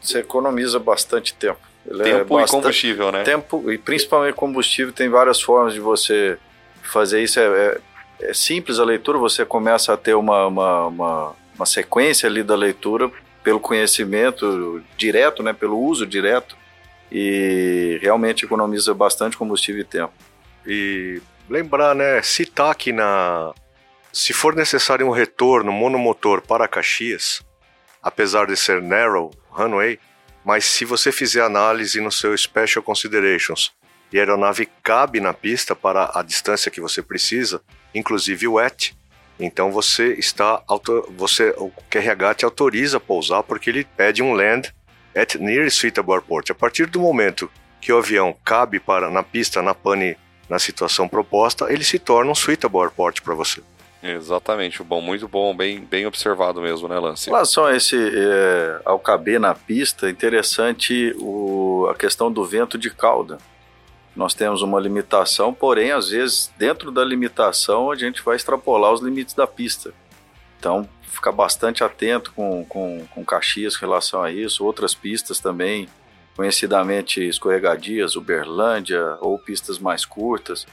você 0.00 0.20
economiza 0.20 0.78
bastante 0.78 1.34
tempo. 1.34 1.60
Ele 1.86 2.02
é 2.02 2.04
tempo 2.04 2.38
é 2.38 2.40
bastante, 2.42 2.60
e 2.60 2.62
combustível, 2.62 3.12
né? 3.12 3.22
Tempo 3.24 3.72
e 3.72 3.78
principalmente 3.78 4.34
combustível, 4.34 4.92
tem 4.92 5.08
várias 5.08 5.40
formas 5.40 5.72
de 5.74 5.80
você 5.80 6.38
fazer 6.82 7.22
isso. 7.22 7.38
É, 7.38 7.44
é, 7.44 7.80
é 8.20 8.34
simples 8.34 8.78
a 8.78 8.84
leitura, 8.84 9.18
você 9.18 9.44
começa 9.44 9.92
a 9.92 9.96
ter 9.96 10.14
uma, 10.14 10.46
uma, 10.46 10.86
uma, 10.86 11.36
uma, 11.54 11.66
sequência 11.66 12.28
ali 12.28 12.42
da 12.42 12.56
leitura 12.56 13.10
pelo 13.42 13.60
conhecimento 13.60 14.82
direto, 14.96 15.42
né, 15.42 15.52
pelo 15.52 15.78
uso 15.78 16.06
direto, 16.06 16.56
e 17.10 17.98
realmente 18.02 18.44
economiza 18.44 18.92
bastante 18.92 19.36
combustível 19.36 19.82
e 19.82 19.84
tempo. 19.84 20.12
E 20.66 21.22
lembrar, 21.48 21.94
né, 21.94 22.20
citar 22.22 22.74
que 22.74 22.92
na 22.92 23.54
se 24.12 24.32
for 24.32 24.54
necessário 24.54 25.06
um 25.06 25.10
retorno 25.10 25.70
monomotor 25.70 26.42
para 26.42 26.66
Caxias, 26.66 27.40
apesar 28.02 28.46
de 28.46 28.56
ser 28.56 28.82
narrow 28.82 29.30
runway, 29.50 29.98
mas 30.44 30.64
se 30.64 30.84
você 30.84 31.12
fizer 31.12 31.42
análise 31.42 32.00
no 32.00 32.10
seu 32.10 32.36
Special 32.36 32.82
Considerations 32.82 33.72
e 34.12 34.18
a 34.18 34.22
aeronave 34.22 34.66
cabe 34.82 35.20
na 35.20 35.34
pista 35.34 35.76
para 35.76 36.10
a 36.14 36.22
distância 36.22 36.70
que 36.70 36.80
você 36.80 37.02
precisa, 37.02 37.60
inclusive 37.94 38.46
wet, 38.48 38.96
então 39.38 39.70
você 39.70 40.14
está 40.14 40.62
você 41.16 41.54
o 41.56 41.70
QRH 41.90 42.34
te 42.34 42.44
autoriza 42.44 42.96
a 42.96 43.00
pousar 43.00 43.42
porque 43.42 43.70
ele 43.70 43.84
pede 43.84 44.22
um 44.22 44.32
land 44.32 44.74
at 45.14 45.36
near 45.36 45.70
suitable 45.70 46.14
airport. 46.14 46.50
A 46.50 46.54
partir 46.54 46.86
do 46.86 47.00
momento 47.00 47.50
que 47.80 47.92
o 47.92 47.98
avião 47.98 48.34
cabe 48.44 48.80
para 48.80 49.10
na 49.10 49.22
pista 49.22 49.62
na 49.62 49.74
pane 49.74 50.16
na 50.48 50.58
situação 50.58 51.06
proposta, 51.06 51.70
ele 51.70 51.84
se 51.84 51.98
torna 51.98 52.30
um 52.30 52.34
suitable 52.34 52.80
airport 52.80 53.20
para 53.20 53.34
você. 53.34 53.62
Exatamente, 54.02 54.82
bom, 54.82 55.00
muito 55.00 55.26
bom, 55.26 55.54
bem, 55.54 55.80
bem 55.80 56.06
observado 56.06 56.60
mesmo, 56.60 56.86
né, 56.88 56.98
Lance? 56.98 57.28
Em 57.28 57.32
relação 57.32 57.66
a 57.66 57.76
esse, 57.76 57.96
é, 57.96 58.80
ao 58.84 58.98
caber 58.98 59.40
na 59.40 59.54
pista, 59.54 60.08
interessante 60.08 61.14
o, 61.18 61.88
a 61.90 61.94
questão 61.94 62.30
do 62.30 62.44
vento 62.44 62.78
de 62.78 62.90
cauda. 62.90 63.38
Nós 64.16 64.34
temos 64.34 64.62
uma 64.62 64.80
limitação, 64.80 65.54
porém, 65.54 65.92
às 65.92 66.08
vezes, 66.08 66.52
dentro 66.58 66.90
da 66.90 67.04
limitação, 67.04 67.90
a 67.90 67.96
gente 67.96 68.22
vai 68.22 68.36
extrapolar 68.36 68.92
os 68.92 69.00
limites 69.00 69.34
da 69.34 69.46
pista. 69.46 69.92
Então, 70.58 70.88
ficar 71.02 71.32
bastante 71.32 71.84
atento 71.84 72.32
com, 72.32 72.64
com, 72.64 73.06
com 73.06 73.24
Caxias 73.24 73.74
em 73.74 73.80
relação 73.80 74.22
a 74.22 74.30
isso, 74.30 74.64
outras 74.64 74.94
pistas 74.94 75.38
também, 75.38 75.88
conhecidamente 76.36 77.20
escorregadias, 77.20 78.16
Uberlândia, 78.16 79.18
ou 79.20 79.38
pistas 79.38 79.78
mais 79.78 80.04
curtas. 80.04 80.66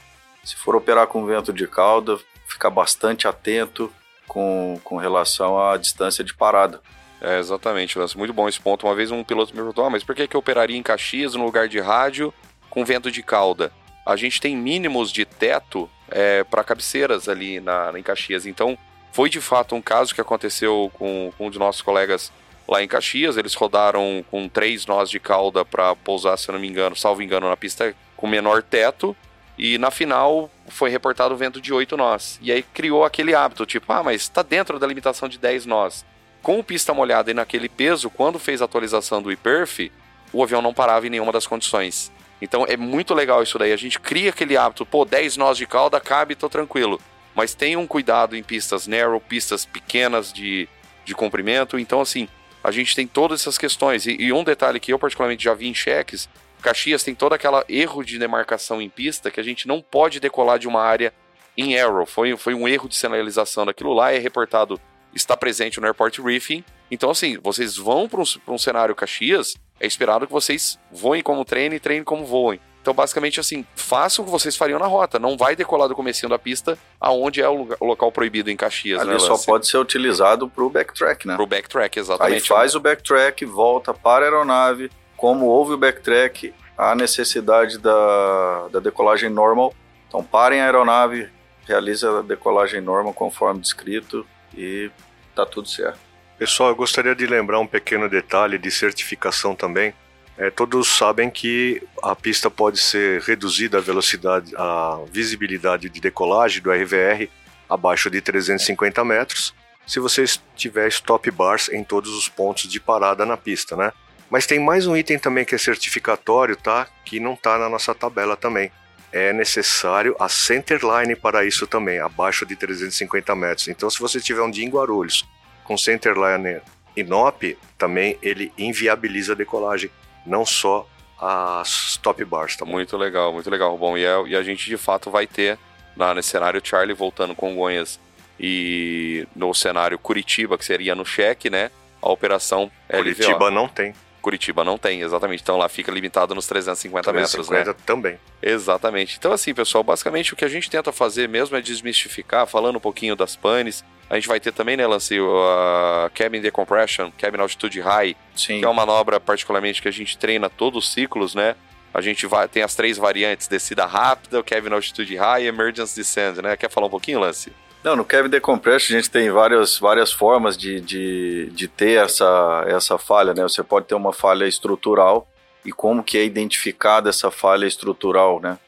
Se 0.44 0.56
for 0.56 0.76
operar 0.76 1.06
com 1.08 1.26
vento 1.26 1.52
de 1.52 1.66
cauda, 1.66 2.18
ficar 2.46 2.70
bastante 2.70 3.26
atento 3.26 3.92
com, 4.28 4.80
com 4.84 4.96
relação 4.96 5.58
à 5.58 5.76
distância 5.76 6.22
de 6.22 6.34
parada. 6.34 6.80
É, 7.20 7.38
exatamente, 7.38 7.98
Lance. 7.98 8.16
Muito 8.16 8.32
bom 8.32 8.48
esse 8.48 8.60
ponto. 8.60 8.86
Uma 8.86 8.94
vez 8.94 9.10
um 9.10 9.24
piloto 9.24 9.52
me 9.52 9.56
perguntou: 9.56 9.84
ah, 9.84 9.90
mas 9.90 10.04
por 10.04 10.14
que, 10.14 10.28
que 10.28 10.36
eu 10.36 10.40
operaria 10.40 10.76
em 10.76 10.82
Caxias 10.82 11.34
no 11.34 11.44
lugar 11.44 11.66
de 11.66 11.80
rádio 11.80 12.32
com 12.76 12.84
vento 12.84 13.10
de 13.10 13.22
cauda? 13.22 13.72
A 14.04 14.16
gente 14.16 14.38
tem 14.38 14.54
mínimos 14.54 15.10
de 15.10 15.24
teto 15.24 15.88
é, 16.10 16.44
para 16.44 16.62
cabeceiras 16.62 17.26
ali 17.26 17.58
na, 17.58 17.90
em 17.96 18.02
Caxias. 18.02 18.44
Então, 18.44 18.76
foi 19.12 19.30
de 19.30 19.40
fato 19.40 19.74
um 19.74 19.80
caso 19.80 20.14
que 20.14 20.20
aconteceu 20.20 20.90
com, 20.92 21.32
com 21.38 21.46
um 21.46 21.48
dos 21.48 21.58
nossos 21.58 21.80
colegas 21.80 22.30
lá 22.68 22.82
em 22.82 22.86
Caxias. 22.86 23.38
Eles 23.38 23.54
rodaram 23.54 24.22
com 24.30 24.46
três 24.46 24.84
nós 24.84 25.08
de 25.08 25.18
cauda 25.18 25.64
para 25.64 25.96
pousar, 25.96 26.36
se 26.36 26.52
não 26.52 26.58
me 26.58 26.68
engano, 26.68 26.94
salvo 26.94 27.22
engano, 27.22 27.48
na 27.48 27.56
pista 27.56 27.96
com 28.14 28.26
menor 28.26 28.62
teto. 28.62 29.16
E 29.56 29.78
na 29.78 29.90
final 29.90 30.50
foi 30.68 30.90
reportado 30.90 31.32
o 31.32 31.38
vento 31.38 31.62
de 31.62 31.72
8 31.72 31.96
nós. 31.96 32.38
E 32.42 32.52
aí 32.52 32.62
criou 32.62 33.06
aquele 33.06 33.34
hábito, 33.34 33.64
tipo, 33.64 33.90
ah, 33.90 34.02
mas 34.02 34.20
está 34.20 34.42
dentro 34.42 34.78
da 34.78 34.86
limitação 34.86 35.30
de 35.30 35.38
10 35.38 35.64
nós. 35.64 36.04
Com 36.42 36.62
pista 36.62 36.92
molhada 36.92 37.30
e 37.30 37.34
naquele 37.34 37.70
peso, 37.70 38.10
quando 38.10 38.38
fez 38.38 38.60
a 38.60 38.66
atualização 38.66 39.22
do 39.22 39.32
IPERF, 39.32 39.90
o 40.30 40.42
avião 40.42 40.60
não 40.60 40.74
parava 40.74 41.06
em 41.06 41.10
nenhuma 41.10 41.32
das 41.32 41.46
condições. 41.46 42.14
Então 42.40 42.64
é 42.68 42.76
muito 42.76 43.14
legal 43.14 43.42
isso 43.42 43.58
daí. 43.58 43.72
A 43.72 43.76
gente 43.76 43.98
cria 43.98 44.30
aquele 44.30 44.56
hábito, 44.56 44.84
pô, 44.84 45.04
10 45.04 45.36
nós 45.36 45.56
de 45.56 45.66
cauda, 45.66 46.00
cabe, 46.00 46.34
tô 46.34 46.48
tranquilo. 46.48 47.00
Mas 47.34 47.54
tenham 47.54 47.86
cuidado 47.86 48.36
em 48.36 48.42
pistas 48.42 48.86
narrow, 48.86 49.20
pistas 49.20 49.64
pequenas 49.64 50.32
de, 50.32 50.68
de 51.04 51.14
comprimento. 51.14 51.78
Então, 51.78 52.00
assim, 52.00 52.28
a 52.62 52.70
gente 52.70 52.94
tem 52.94 53.06
todas 53.06 53.40
essas 53.40 53.58
questões. 53.58 54.06
E, 54.06 54.16
e 54.18 54.32
um 54.32 54.44
detalhe 54.44 54.80
que 54.80 54.92
eu 54.92 54.98
particularmente 54.98 55.44
já 55.44 55.54
vi 55.54 55.68
em 55.68 55.74
cheques 55.74 56.28
Caxias 56.66 57.04
tem 57.04 57.14
todo 57.14 57.32
aquele 57.32 57.62
erro 57.68 58.02
de 58.02 58.18
demarcação 58.18 58.82
em 58.82 58.88
pista 58.88 59.30
que 59.30 59.38
a 59.38 59.42
gente 59.42 59.68
não 59.68 59.80
pode 59.80 60.18
decolar 60.18 60.58
de 60.58 60.66
uma 60.66 60.82
área 60.82 61.12
em 61.56 61.78
arrow. 61.78 62.04
Foi, 62.04 62.36
foi 62.36 62.54
um 62.54 62.66
erro 62.66 62.88
de 62.88 62.96
sinalização 62.96 63.64
daquilo 63.64 63.92
lá, 63.92 64.12
é 64.12 64.18
reportado, 64.18 64.80
está 65.16 65.36
presente 65.36 65.80
no 65.80 65.86
Airport 65.86 66.20
Briefing. 66.20 66.62
Então, 66.90 67.10
assim, 67.10 67.38
vocês 67.38 67.76
vão 67.76 68.08
para 68.08 68.20
um, 68.20 68.24
um 68.48 68.58
cenário 68.58 68.94
Caxias, 68.94 69.54
é 69.80 69.86
esperado 69.86 70.26
que 70.26 70.32
vocês 70.32 70.78
voem 70.92 71.22
como 71.22 71.44
treinem 71.44 71.76
e 71.76 71.80
treinem 71.80 72.04
como 72.04 72.24
voem. 72.24 72.60
Então, 72.80 72.94
basicamente, 72.94 73.40
assim, 73.40 73.66
façam 73.74 74.22
o 74.22 74.26
que 74.26 74.30
vocês 74.30 74.56
fariam 74.56 74.78
na 74.78 74.86
rota. 74.86 75.18
Não 75.18 75.36
vai 75.36 75.56
decolar 75.56 75.88
do 75.88 75.96
comecinho 75.96 76.30
da 76.30 76.38
pista 76.38 76.78
aonde 77.00 77.42
é 77.42 77.48
o, 77.48 77.54
lugar, 77.54 77.76
o 77.80 77.84
local 77.84 78.12
proibido 78.12 78.48
em 78.48 78.56
Caxias. 78.56 79.00
Ali 79.00 79.10
né, 79.10 79.18
só 79.18 79.36
pode 79.36 79.66
ser 79.66 79.78
utilizado 79.78 80.48
para 80.48 80.62
o 80.62 80.70
backtrack, 80.70 81.26
né? 81.26 81.34
Para 81.34 81.42
o 81.42 81.46
backtrack, 81.48 81.98
exatamente. 81.98 82.34
Aí 82.34 82.40
faz 82.40 82.76
o 82.76 82.80
backtrack, 82.80 83.44
volta 83.44 83.92
para 83.92 84.24
a 84.24 84.28
aeronave, 84.28 84.88
como 85.16 85.46
houve 85.46 85.72
o 85.72 85.76
backtrack, 85.76 86.54
a 86.78 86.94
necessidade 86.94 87.78
da, 87.78 88.68
da 88.70 88.78
decolagem 88.78 89.30
normal, 89.30 89.74
Então 90.06 90.22
parem 90.22 90.60
a 90.60 90.66
aeronave, 90.66 91.28
realiza 91.66 92.20
a 92.20 92.22
decolagem 92.22 92.80
normal 92.80 93.12
conforme 93.12 93.60
descrito 93.60 94.24
e 94.56 94.90
tá 95.34 95.44
tudo 95.44 95.68
certo. 95.68 95.98
Pessoal, 96.38 96.70
eu 96.70 96.76
gostaria 96.76 97.14
de 97.14 97.26
lembrar 97.26 97.58
um 97.60 97.66
pequeno 97.66 98.08
detalhe 98.08 98.58
de 98.58 98.70
certificação 98.70 99.54
também. 99.54 99.94
É, 100.38 100.50
todos 100.50 100.86
sabem 100.86 101.30
que 101.30 101.82
a 102.02 102.14
pista 102.14 102.50
pode 102.50 102.78
ser 102.78 103.22
reduzida 103.22 103.78
a 103.78 103.80
velocidade, 103.80 104.52
a 104.54 105.00
visibilidade 105.10 105.88
de 105.88 105.98
decolagem 105.98 106.62
do 106.62 106.70
RVR 106.70 107.28
abaixo 107.68 108.10
de 108.10 108.20
350 108.20 109.02
metros, 109.04 109.54
se 109.86 109.98
você 109.98 110.24
tiver 110.54 110.88
stop 110.88 111.30
bars 111.30 111.68
em 111.68 111.82
todos 111.82 112.10
os 112.10 112.28
pontos 112.28 112.68
de 112.68 112.80
parada 112.80 113.24
na 113.24 113.36
pista, 113.36 113.76
né? 113.76 113.92
Mas 114.28 114.46
tem 114.46 114.58
mais 114.58 114.86
um 114.86 114.96
item 114.96 115.18
também 115.18 115.44
que 115.44 115.54
é 115.54 115.58
certificatório, 115.58 116.56
tá? 116.56 116.86
Que 117.04 117.20
não 117.20 117.36
tá 117.36 117.56
na 117.56 117.68
nossa 117.68 117.94
tabela 117.94 118.36
também. 118.36 118.70
É 119.16 119.32
necessário 119.32 120.14
a 120.20 120.28
centerline 120.28 121.16
para 121.16 121.42
isso 121.42 121.66
também, 121.66 121.98
abaixo 121.98 122.44
de 122.44 122.54
350 122.54 123.34
metros. 123.34 123.68
Então, 123.68 123.88
se 123.88 123.98
você 123.98 124.20
tiver 124.20 124.42
um 124.42 124.50
dia 124.50 124.62
em 124.62 124.68
Guarulhos 124.68 125.24
com 125.64 125.74
centerline 125.74 126.60
inop, 126.94 127.56
também 127.78 128.18
ele 128.20 128.52
inviabiliza 128.58 129.32
a 129.32 129.34
decolagem 129.34 129.90
não 130.26 130.44
só 130.44 130.86
as 131.18 131.96
top 132.02 132.22
bars, 132.26 132.56
tá 132.56 132.66
bom? 132.66 132.72
Muito 132.72 132.94
legal, 132.98 133.32
muito 133.32 133.48
legal. 133.48 133.78
Bom, 133.78 133.96
e, 133.96 134.04
é, 134.04 134.22
e 134.26 134.36
a 134.36 134.42
gente 134.42 134.68
de 134.68 134.76
fato 134.76 135.10
vai 135.10 135.26
ter 135.26 135.58
na, 135.96 136.12
nesse 136.12 136.28
cenário 136.28 136.60
Charlie 136.62 136.94
voltando 136.94 137.34
com 137.34 137.48
Congonhas 137.48 137.98
e 138.38 139.26
no 139.34 139.54
cenário 139.54 139.98
Curitiba, 139.98 140.58
que 140.58 140.64
seria 140.64 140.94
no 140.94 141.06
cheque, 141.06 141.48
né? 141.48 141.70
A 142.02 142.10
operação 142.10 142.70
Curitiba 142.86 143.50
não 143.50 143.66
tem. 143.66 143.94
Curitiba 144.26 144.64
não 144.64 144.76
tem, 144.76 145.02
exatamente. 145.02 145.40
Então 145.40 145.56
lá 145.56 145.68
fica 145.68 145.92
limitado 145.92 146.34
nos 146.34 146.48
350, 146.48 147.12
350 147.12 147.54
metros, 147.56 147.76
né? 147.76 147.84
também. 147.86 148.18
Exatamente. 148.42 149.16
Então 149.16 149.30
assim, 149.30 149.54
pessoal, 149.54 149.84
basicamente 149.84 150.32
o 150.34 150.36
que 150.36 150.44
a 150.44 150.48
gente 150.48 150.68
tenta 150.68 150.90
fazer 150.90 151.28
mesmo 151.28 151.56
é 151.56 151.60
desmistificar, 151.60 152.44
falando 152.44 152.74
um 152.74 152.80
pouquinho 152.80 153.14
das 153.14 153.36
panes, 153.36 153.84
a 154.10 154.16
gente 154.16 154.26
vai 154.26 154.40
ter 154.40 154.50
também, 154.50 154.76
né, 154.76 154.84
Lance, 154.84 155.16
a 155.16 156.10
Cabin 156.12 156.40
Decompression, 156.40 157.12
Cabin 157.16 157.38
Altitude 157.38 157.80
High, 157.80 158.16
Sim. 158.34 158.58
que 158.58 158.64
é 158.64 158.68
uma 158.68 158.84
manobra 158.84 159.20
particularmente 159.20 159.80
que 159.80 159.86
a 159.86 159.92
gente 159.92 160.18
treina 160.18 160.50
todos 160.50 160.86
os 160.86 160.92
ciclos, 160.92 161.32
né? 161.32 161.54
A 161.94 162.00
gente 162.00 162.26
vai, 162.26 162.48
tem 162.48 162.64
as 162.64 162.74
três 162.74 162.98
variantes, 162.98 163.46
descida 163.46 163.86
rápida, 163.86 164.40
o 164.40 164.44
Cabin 164.44 164.72
Altitude 164.72 165.14
High 165.14 165.44
e 165.44 165.46
Emergency 165.46 165.94
Descent, 165.94 166.38
né? 166.38 166.56
Quer 166.56 166.68
falar 166.68 166.88
um 166.88 166.90
pouquinho, 166.90 167.20
Lance? 167.20 167.52
Não, 167.86 167.94
no 167.94 168.04
Cabin 168.04 168.28
Decompression 168.28 168.96
a 168.96 169.00
gente 169.00 169.08
tem 169.08 169.30
várias, 169.30 169.78
várias 169.78 170.10
formas 170.10 170.56
de, 170.56 170.80
de, 170.80 171.50
de 171.52 171.68
ter 171.68 172.04
essa, 172.04 172.64
essa 172.66 172.98
falha, 172.98 173.32
né? 173.32 173.44
Você 173.44 173.62
pode 173.62 173.86
ter 173.86 173.94
uma 173.94 174.12
falha 174.12 174.44
estrutural 174.44 175.24
e 175.64 175.70
como 175.70 176.02
que 176.02 176.18
é 176.18 176.24
identificada 176.24 177.08
essa 177.10 177.30
falha 177.30 177.64
estrutural, 177.64 178.40
né? 178.40 178.58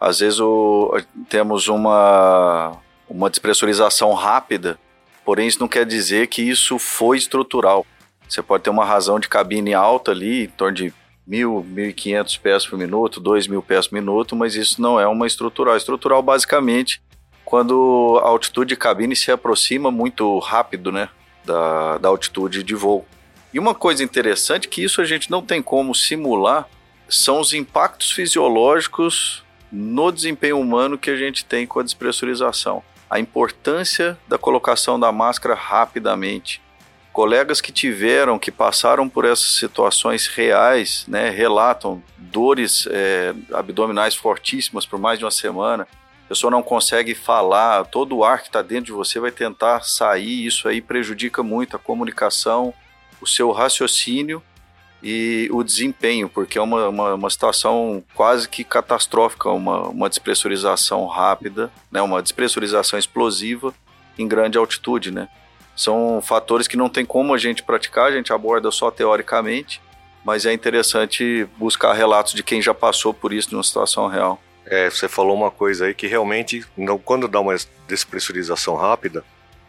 Às 0.00 0.20
vezes 0.20 0.40
o, 0.40 0.98
temos 1.28 1.68
uma, 1.68 2.78
uma 3.06 3.28
despressurização 3.28 4.14
rápida, 4.14 4.78
porém 5.22 5.46
isso 5.46 5.60
não 5.60 5.68
quer 5.68 5.84
dizer 5.84 6.28
que 6.28 6.40
isso 6.40 6.78
foi 6.78 7.18
estrutural. 7.18 7.84
Você 8.26 8.40
pode 8.40 8.64
ter 8.64 8.70
uma 8.70 8.86
razão 8.86 9.20
de 9.20 9.28
cabine 9.28 9.74
alta 9.74 10.12
ali, 10.12 10.44
em 10.44 10.48
torno 10.48 10.74
de 10.74 10.94
1.000, 11.28 11.62
1.500 11.94 12.40
pés 12.40 12.66
por 12.66 12.78
minuto, 12.78 13.20
2.000 13.20 13.62
pés 13.62 13.86
por 13.86 13.96
minuto, 13.96 14.34
mas 14.34 14.54
isso 14.54 14.80
não 14.80 14.98
é 14.98 15.06
uma 15.06 15.26
estrutural. 15.26 15.76
Estrutural, 15.76 16.22
basicamente, 16.22 17.02
quando 17.52 18.18
a 18.24 18.28
altitude 18.28 18.70
de 18.70 18.76
cabine 18.76 19.14
se 19.14 19.30
aproxima 19.30 19.90
muito 19.90 20.38
rápido 20.38 20.90
né, 20.90 21.10
da, 21.44 21.98
da 21.98 22.08
altitude 22.08 22.62
de 22.62 22.74
voo. 22.74 23.04
E 23.52 23.58
uma 23.58 23.74
coisa 23.74 24.02
interessante 24.02 24.66
que 24.68 24.82
isso 24.82 25.02
a 25.02 25.04
gente 25.04 25.30
não 25.30 25.42
tem 25.42 25.60
como 25.60 25.94
simular 25.94 26.66
são 27.06 27.38
os 27.38 27.52
impactos 27.52 28.10
fisiológicos 28.10 29.44
no 29.70 30.10
desempenho 30.10 30.58
humano 30.58 30.96
que 30.96 31.10
a 31.10 31.16
gente 31.16 31.44
tem 31.44 31.66
com 31.66 31.78
a 31.78 31.82
despressurização 31.82 32.82
a 33.10 33.20
importância 33.20 34.18
da 34.26 34.38
colocação 34.38 34.98
da 34.98 35.12
máscara 35.12 35.54
rapidamente. 35.54 36.62
Colegas 37.12 37.60
que 37.60 37.70
tiveram, 37.70 38.38
que 38.38 38.50
passaram 38.50 39.06
por 39.06 39.26
essas 39.26 39.58
situações 39.58 40.26
reais, 40.26 41.04
né, 41.06 41.28
relatam 41.28 42.02
dores 42.16 42.88
é, 42.90 43.34
abdominais 43.52 44.14
fortíssimas 44.14 44.86
por 44.86 44.98
mais 44.98 45.18
de 45.18 45.26
uma 45.26 45.30
semana. 45.30 45.86
Pessoa 46.32 46.50
não 46.50 46.62
consegue 46.62 47.14
falar, 47.14 47.84
todo 47.84 48.16
o 48.16 48.24
ar 48.24 48.40
que 48.40 48.46
está 48.46 48.62
dentro 48.62 48.86
de 48.86 48.92
você 48.92 49.20
vai 49.20 49.30
tentar 49.30 49.82
sair, 49.82 50.46
isso 50.46 50.66
aí 50.66 50.80
prejudica 50.80 51.42
muito 51.42 51.76
a 51.76 51.78
comunicação, 51.78 52.72
o 53.20 53.26
seu 53.26 53.50
raciocínio 53.50 54.42
e 55.02 55.46
o 55.52 55.62
desempenho, 55.62 56.30
porque 56.30 56.56
é 56.56 56.62
uma, 56.62 56.88
uma, 56.88 57.14
uma, 57.16 57.28
situação 57.28 58.02
quase 58.14 58.48
que 58.48 58.64
catastrófica, 58.64 59.50
uma, 59.50 59.88
uma 59.88 60.08
despressurização 60.08 61.06
rápida, 61.06 61.70
né, 61.90 62.00
uma 62.00 62.22
despressurização 62.22 62.98
explosiva 62.98 63.74
em 64.18 64.26
grande 64.26 64.56
altitude. 64.56 65.10
Né? 65.10 65.28
São 65.76 66.22
fatores 66.22 66.66
que 66.66 66.78
não 66.78 66.88
tem 66.88 67.04
como 67.04 67.34
a 67.34 67.38
gente 67.38 67.62
praticar, 67.62 68.06
a 68.06 68.12
gente 68.12 68.32
aborda 68.32 68.70
só 68.70 68.90
teoricamente, 68.90 69.82
mas 70.24 70.46
é 70.46 70.52
interessante 70.54 71.46
buscar 71.58 71.92
relatos 71.92 72.32
de 72.32 72.42
quem 72.42 72.62
já 72.62 72.72
passou 72.72 73.12
por 73.12 73.34
isso 73.34 73.52
numa 73.52 73.62
situação 73.62 74.06
real. 74.08 74.40
É, 74.72 74.88
você 74.88 75.06
falou 75.06 75.36
uma 75.36 75.50
coisa 75.50 75.84
aí 75.84 75.92
que 75.92 76.06
realmente, 76.06 76.64
quando 77.04 77.28
dá 77.28 77.38
uma 77.38 77.54
despressurização 77.86 78.74
rápida, 78.74 79.22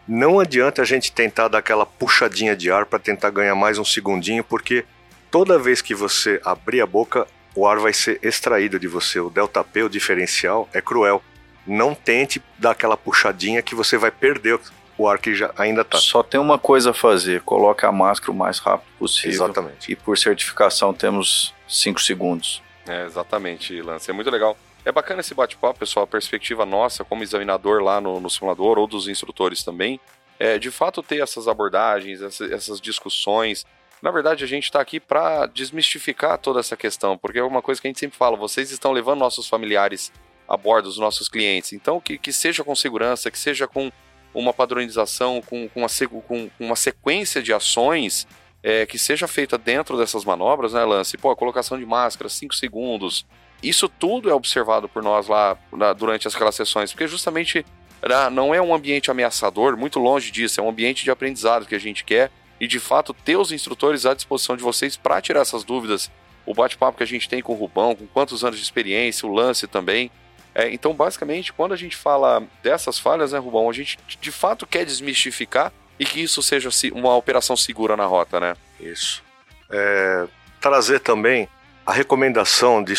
não 0.07 0.39
adianta 0.39 0.81
a 0.81 0.85
gente 0.85 1.11
tentar 1.11 1.49
dar 1.49 1.57
aquela 1.57 1.85
puxadinha 1.85 2.55
de 2.55 2.71
ar 2.71 2.85
para 2.85 2.99
tentar 2.99 3.29
ganhar 3.29 3.53
mais 3.53 3.77
um 3.77 3.83
segundinho, 3.83 4.45
porque 4.45 4.85
toda 5.29 5.59
vez 5.59 5.81
que 5.81 5.93
você 5.93 6.39
abrir 6.45 6.79
a 6.79 6.87
boca, 6.87 7.27
o 7.53 7.67
ar 7.67 7.79
vai 7.79 7.91
ser 7.91 8.17
extraído 8.23 8.79
de 8.79 8.87
você. 8.87 9.19
O 9.19 9.29
delta 9.29 9.61
P, 9.61 9.83
o 9.83 9.89
diferencial, 9.89 10.69
é 10.71 10.79
cruel. 10.79 11.21
Não 11.67 11.93
tente 11.93 12.41
dar 12.57 12.71
aquela 12.71 12.95
puxadinha 12.95 13.61
que 13.61 13.75
você 13.75 13.97
vai 13.97 14.09
perder 14.09 14.57
o 14.97 15.05
ar 15.05 15.19
que 15.19 15.35
já 15.35 15.51
ainda 15.57 15.81
está. 15.81 15.97
Só 15.97 16.23
tem 16.23 16.39
uma 16.39 16.57
coisa 16.57 16.91
a 16.91 16.93
fazer: 16.93 17.41
coloque 17.41 17.85
a 17.85 17.91
máscara 17.91 18.31
o 18.31 18.35
mais 18.35 18.57
rápido 18.57 18.87
possível. 18.97 19.31
Exatamente. 19.31 19.91
E 19.91 19.97
por 19.97 20.17
certificação 20.17 20.93
temos 20.93 21.53
5 21.67 22.01
segundos. 22.01 22.63
É, 22.87 23.05
exatamente, 23.05 23.81
Lance. 23.81 24.09
É 24.09 24.13
muito 24.13 24.29
legal. 24.31 24.57
É 24.85 24.91
bacana 24.91 25.21
esse 25.21 25.33
bate-papo, 25.33 25.79
pessoal. 25.79 26.03
A 26.03 26.07
perspectiva 26.07 26.65
nossa, 26.65 27.03
como 27.03 27.23
examinador 27.23 27.81
lá 27.81 28.01
no, 28.01 28.19
no 28.19 28.29
simulador, 28.29 28.77
ou 28.77 28.87
dos 28.87 29.07
instrutores 29.07 29.63
também, 29.63 29.99
é 30.39 30.59
de 30.59 30.69
fato 30.69 31.01
ter 31.01 31.21
essas 31.21 31.47
abordagens, 31.47 32.21
essas, 32.21 32.51
essas 32.51 32.81
discussões, 32.81 33.65
na 34.03 34.11
verdade, 34.11 34.43
a 34.43 34.47
gente 34.47 34.65
está 34.65 34.81
aqui 34.81 34.99
para 34.99 35.45
desmistificar 35.45 36.37
toda 36.37 36.59
essa 36.59 36.75
questão, 36.75 37.17
porque 37.17 37.39
é 37.39 37.43
uma 37.43 37.61
coisa 37.61 37.79
que 37.79 37.87
a 37.87 37.89
gente 37.89 38.01
sempre 38.01 38.17
fala: 38.17 38.35
vocês 38.35 38.69
estão 38.69 38.91
levando 38.91 39.19
nossos 39.19 39.47
familiares 39.47 40.11
a 40.45 40.57
bordo, 40.57 40.89
os 40.89 40.97
nossos 40.97 41.29
clientes. 41.29 41.71
Então, 41.71 42.01
que, 42.01 42.17
que 42.17 42.33
seja 42.33 42.65
com 42.65 42.75
segurança, 42.75 43.31
que 43.31 43.39
seja 43.39 43.65
com 43.65 43.89
uma 44.33 44.51
padronização, 44.51 45.41
com, 45.41 45.69
com, 45.69 45.79
uma, 45.79 45.87
com 46.27 46.49
uma 46.59 46.75
sequência 46.75 47.41
de 47.41 47.53
ações 47.53 48.27
é, 48.61 48.85
que 48.85 48.99
seja 48.99 49.25
feita 49.25 49.57
dentro 49.57 49.97
dessas 49.97 50.25
manobras, 50.25 50.73
né, 50.73 50.83
Lance? 50.83 51.17
Pô, 51.17 51.33
colocação 51.33 51.79
de 51.79 51.85
máscara, 51.85 52.27
5 52.27 52.53
segundos. 52.55 53.25
Isso 53.63 53.87
tudo 53.87 54.29
é 54.29 54.33
observado 54.33 54.89
por 54.89 55.01
nós 55.01 55.27
lá 55.27 55.57
na, 55.71 55.93
durante 55.93 56.27
aquelas 56.27 56.53
sessões, 56.53 56.91
porque 56.91 57.07
justamente 57.07 57.65
né, 58.01 58.29
não 58.29 58.53
é 58.53 58.61
um 58.61 58.75
ambiente 58.75 59.09
ameaçador, 59.09 59.77
muito 59.77 59.99
longe 59.99 60.29
disso, 60.29 60.59
é 60.59 60.63
um 60.63 60.69
ambiente 60.69 61.03
de 61.03 61.09
aprendizado 61.09 61.65
que 61.65 61.73
a 61.73 61.79
gente 61.79 62.03
quer 62.03 62.29
e 62.59 62.67
de 62.67 62.79
fato 62.79 63.13
ter 63.13 63.37
os 63.37 63.51
instrutores 63.51 64.05
à 64.05 64.13
disposição 64.13 64.57
de 64.57 64.63
vocês 64.63 64.97
para 64.97 65.21
tirar 65.21 65.41
essas 65.41 65.63
dúvidas. 65.63 66.11
O 66.45 66.53
bate-papo 66.53 66.97
que 66.97 67.03
a 67.03 67.07
gente 67.07 67.29
tem 67.29 67.41
com 67.41 67.53
o 67.53 67.55
Rubão, 67.55 67.95
com 67.95 68.05
quantos 68.05 68.43
anos 68.43 68.57
de 68.57 68.63
experiência, 68.63 69.27
o 69.27 69.31
lance 69.31 69.65
também. 69.65 70.11
É, 70.53 70.69
então, 70.69 70.93
basicamente, 70.93 71.53
quando 71.53 71.73
a 71.73 71.77
gente 71.77 71.95
fala 71.95 72.43
dessas 72.61 72.99
falhas, 72.99 73.31
né, 73.31 73.39
Rubão, 73.39 73.69
a 73.69 73.73
gente 73.73 73.97
de 74.19 74.31
fato 74.31 74.67
quer 74.67 74.85
desmistificar 74.85 75.71
e 75.97 76.05
que 76.05 76.21
isso 76.21 76.43
seja 76.43 76.69
uma 76.93 77.15
operação 77.15 77.55
segura 77.55 77.95
na 77.95 78.05
rota, 78.05 78.39
né? 78.39 78.55
Isso. 78.79 79.23
É, 79.71 80.27
trazer 80.59 80.99
também 80.99 81.47
a 81.85 81.93
recomendação 81.93 82.83
de, 82.83 82.93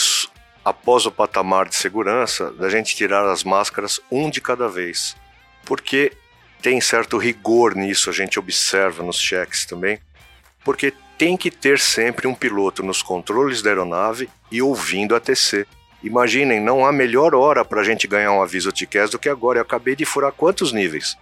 após 0.64 1.04
o 1.04 1.12
patamar 1.12 1.68
de 1.68 1.76
segurança, 1.76 2.50
da 2.52 2.70
gente 2.70 2.96
tirar 2.96 3.28
as 3.28 3.44
máscaras 3.44 4.00
um 4.10 4.30
de 4.30 4.40
cada 4.40 4.68
vez. 4.68 5.16
Porque 5.64 6.12
tem 6.62 6.80
certo 6.80 7.18
rigor 7.18 7.74
nisso, 7.74 8.08
a 8.08 8.12
gente 8.12 8.38
observa 8.38 9.02
nos 9.02 9.20
cheques 9.20 9.66
também, 9.66 9.98
porque 10.64 10.92
tem 11.18 11.36
que 11.36 11.50
ter 11.50 11.78
sempre 11.78 12.26
um 12.26 12.34
piloto 12.34 12.82
nos 12.82 13.02
controles 13.02 13.62
da 13.62 13.70
aeronave 13.70 14.28
e 14.50 14.62
ouvindo 14.62 15.14
a 15.14 15.20
TC. 15.20 15.66
Imaginem, 16.02 16.60
não 16.60 16.84
há 16.84 16.92
melhor 16.92 17.34
hora 17.34 17.64
para 17.64 17.80
a 17.80 17.84
gente 17.84 18.06
ganhar 18.06 18.32
um 18.32 18.42
aviso 18.42 18.72
TCAS 18.72 19.10
do 19.10 19.18
que 19.18 19.28
agora. 19.28 19.58
Eu 19.58 19.62
acabei 19.62 19.94
de 19.94 20.04
furar 20.04 20.32
quantos 20.32 20.72
níveis? 20.72 21.16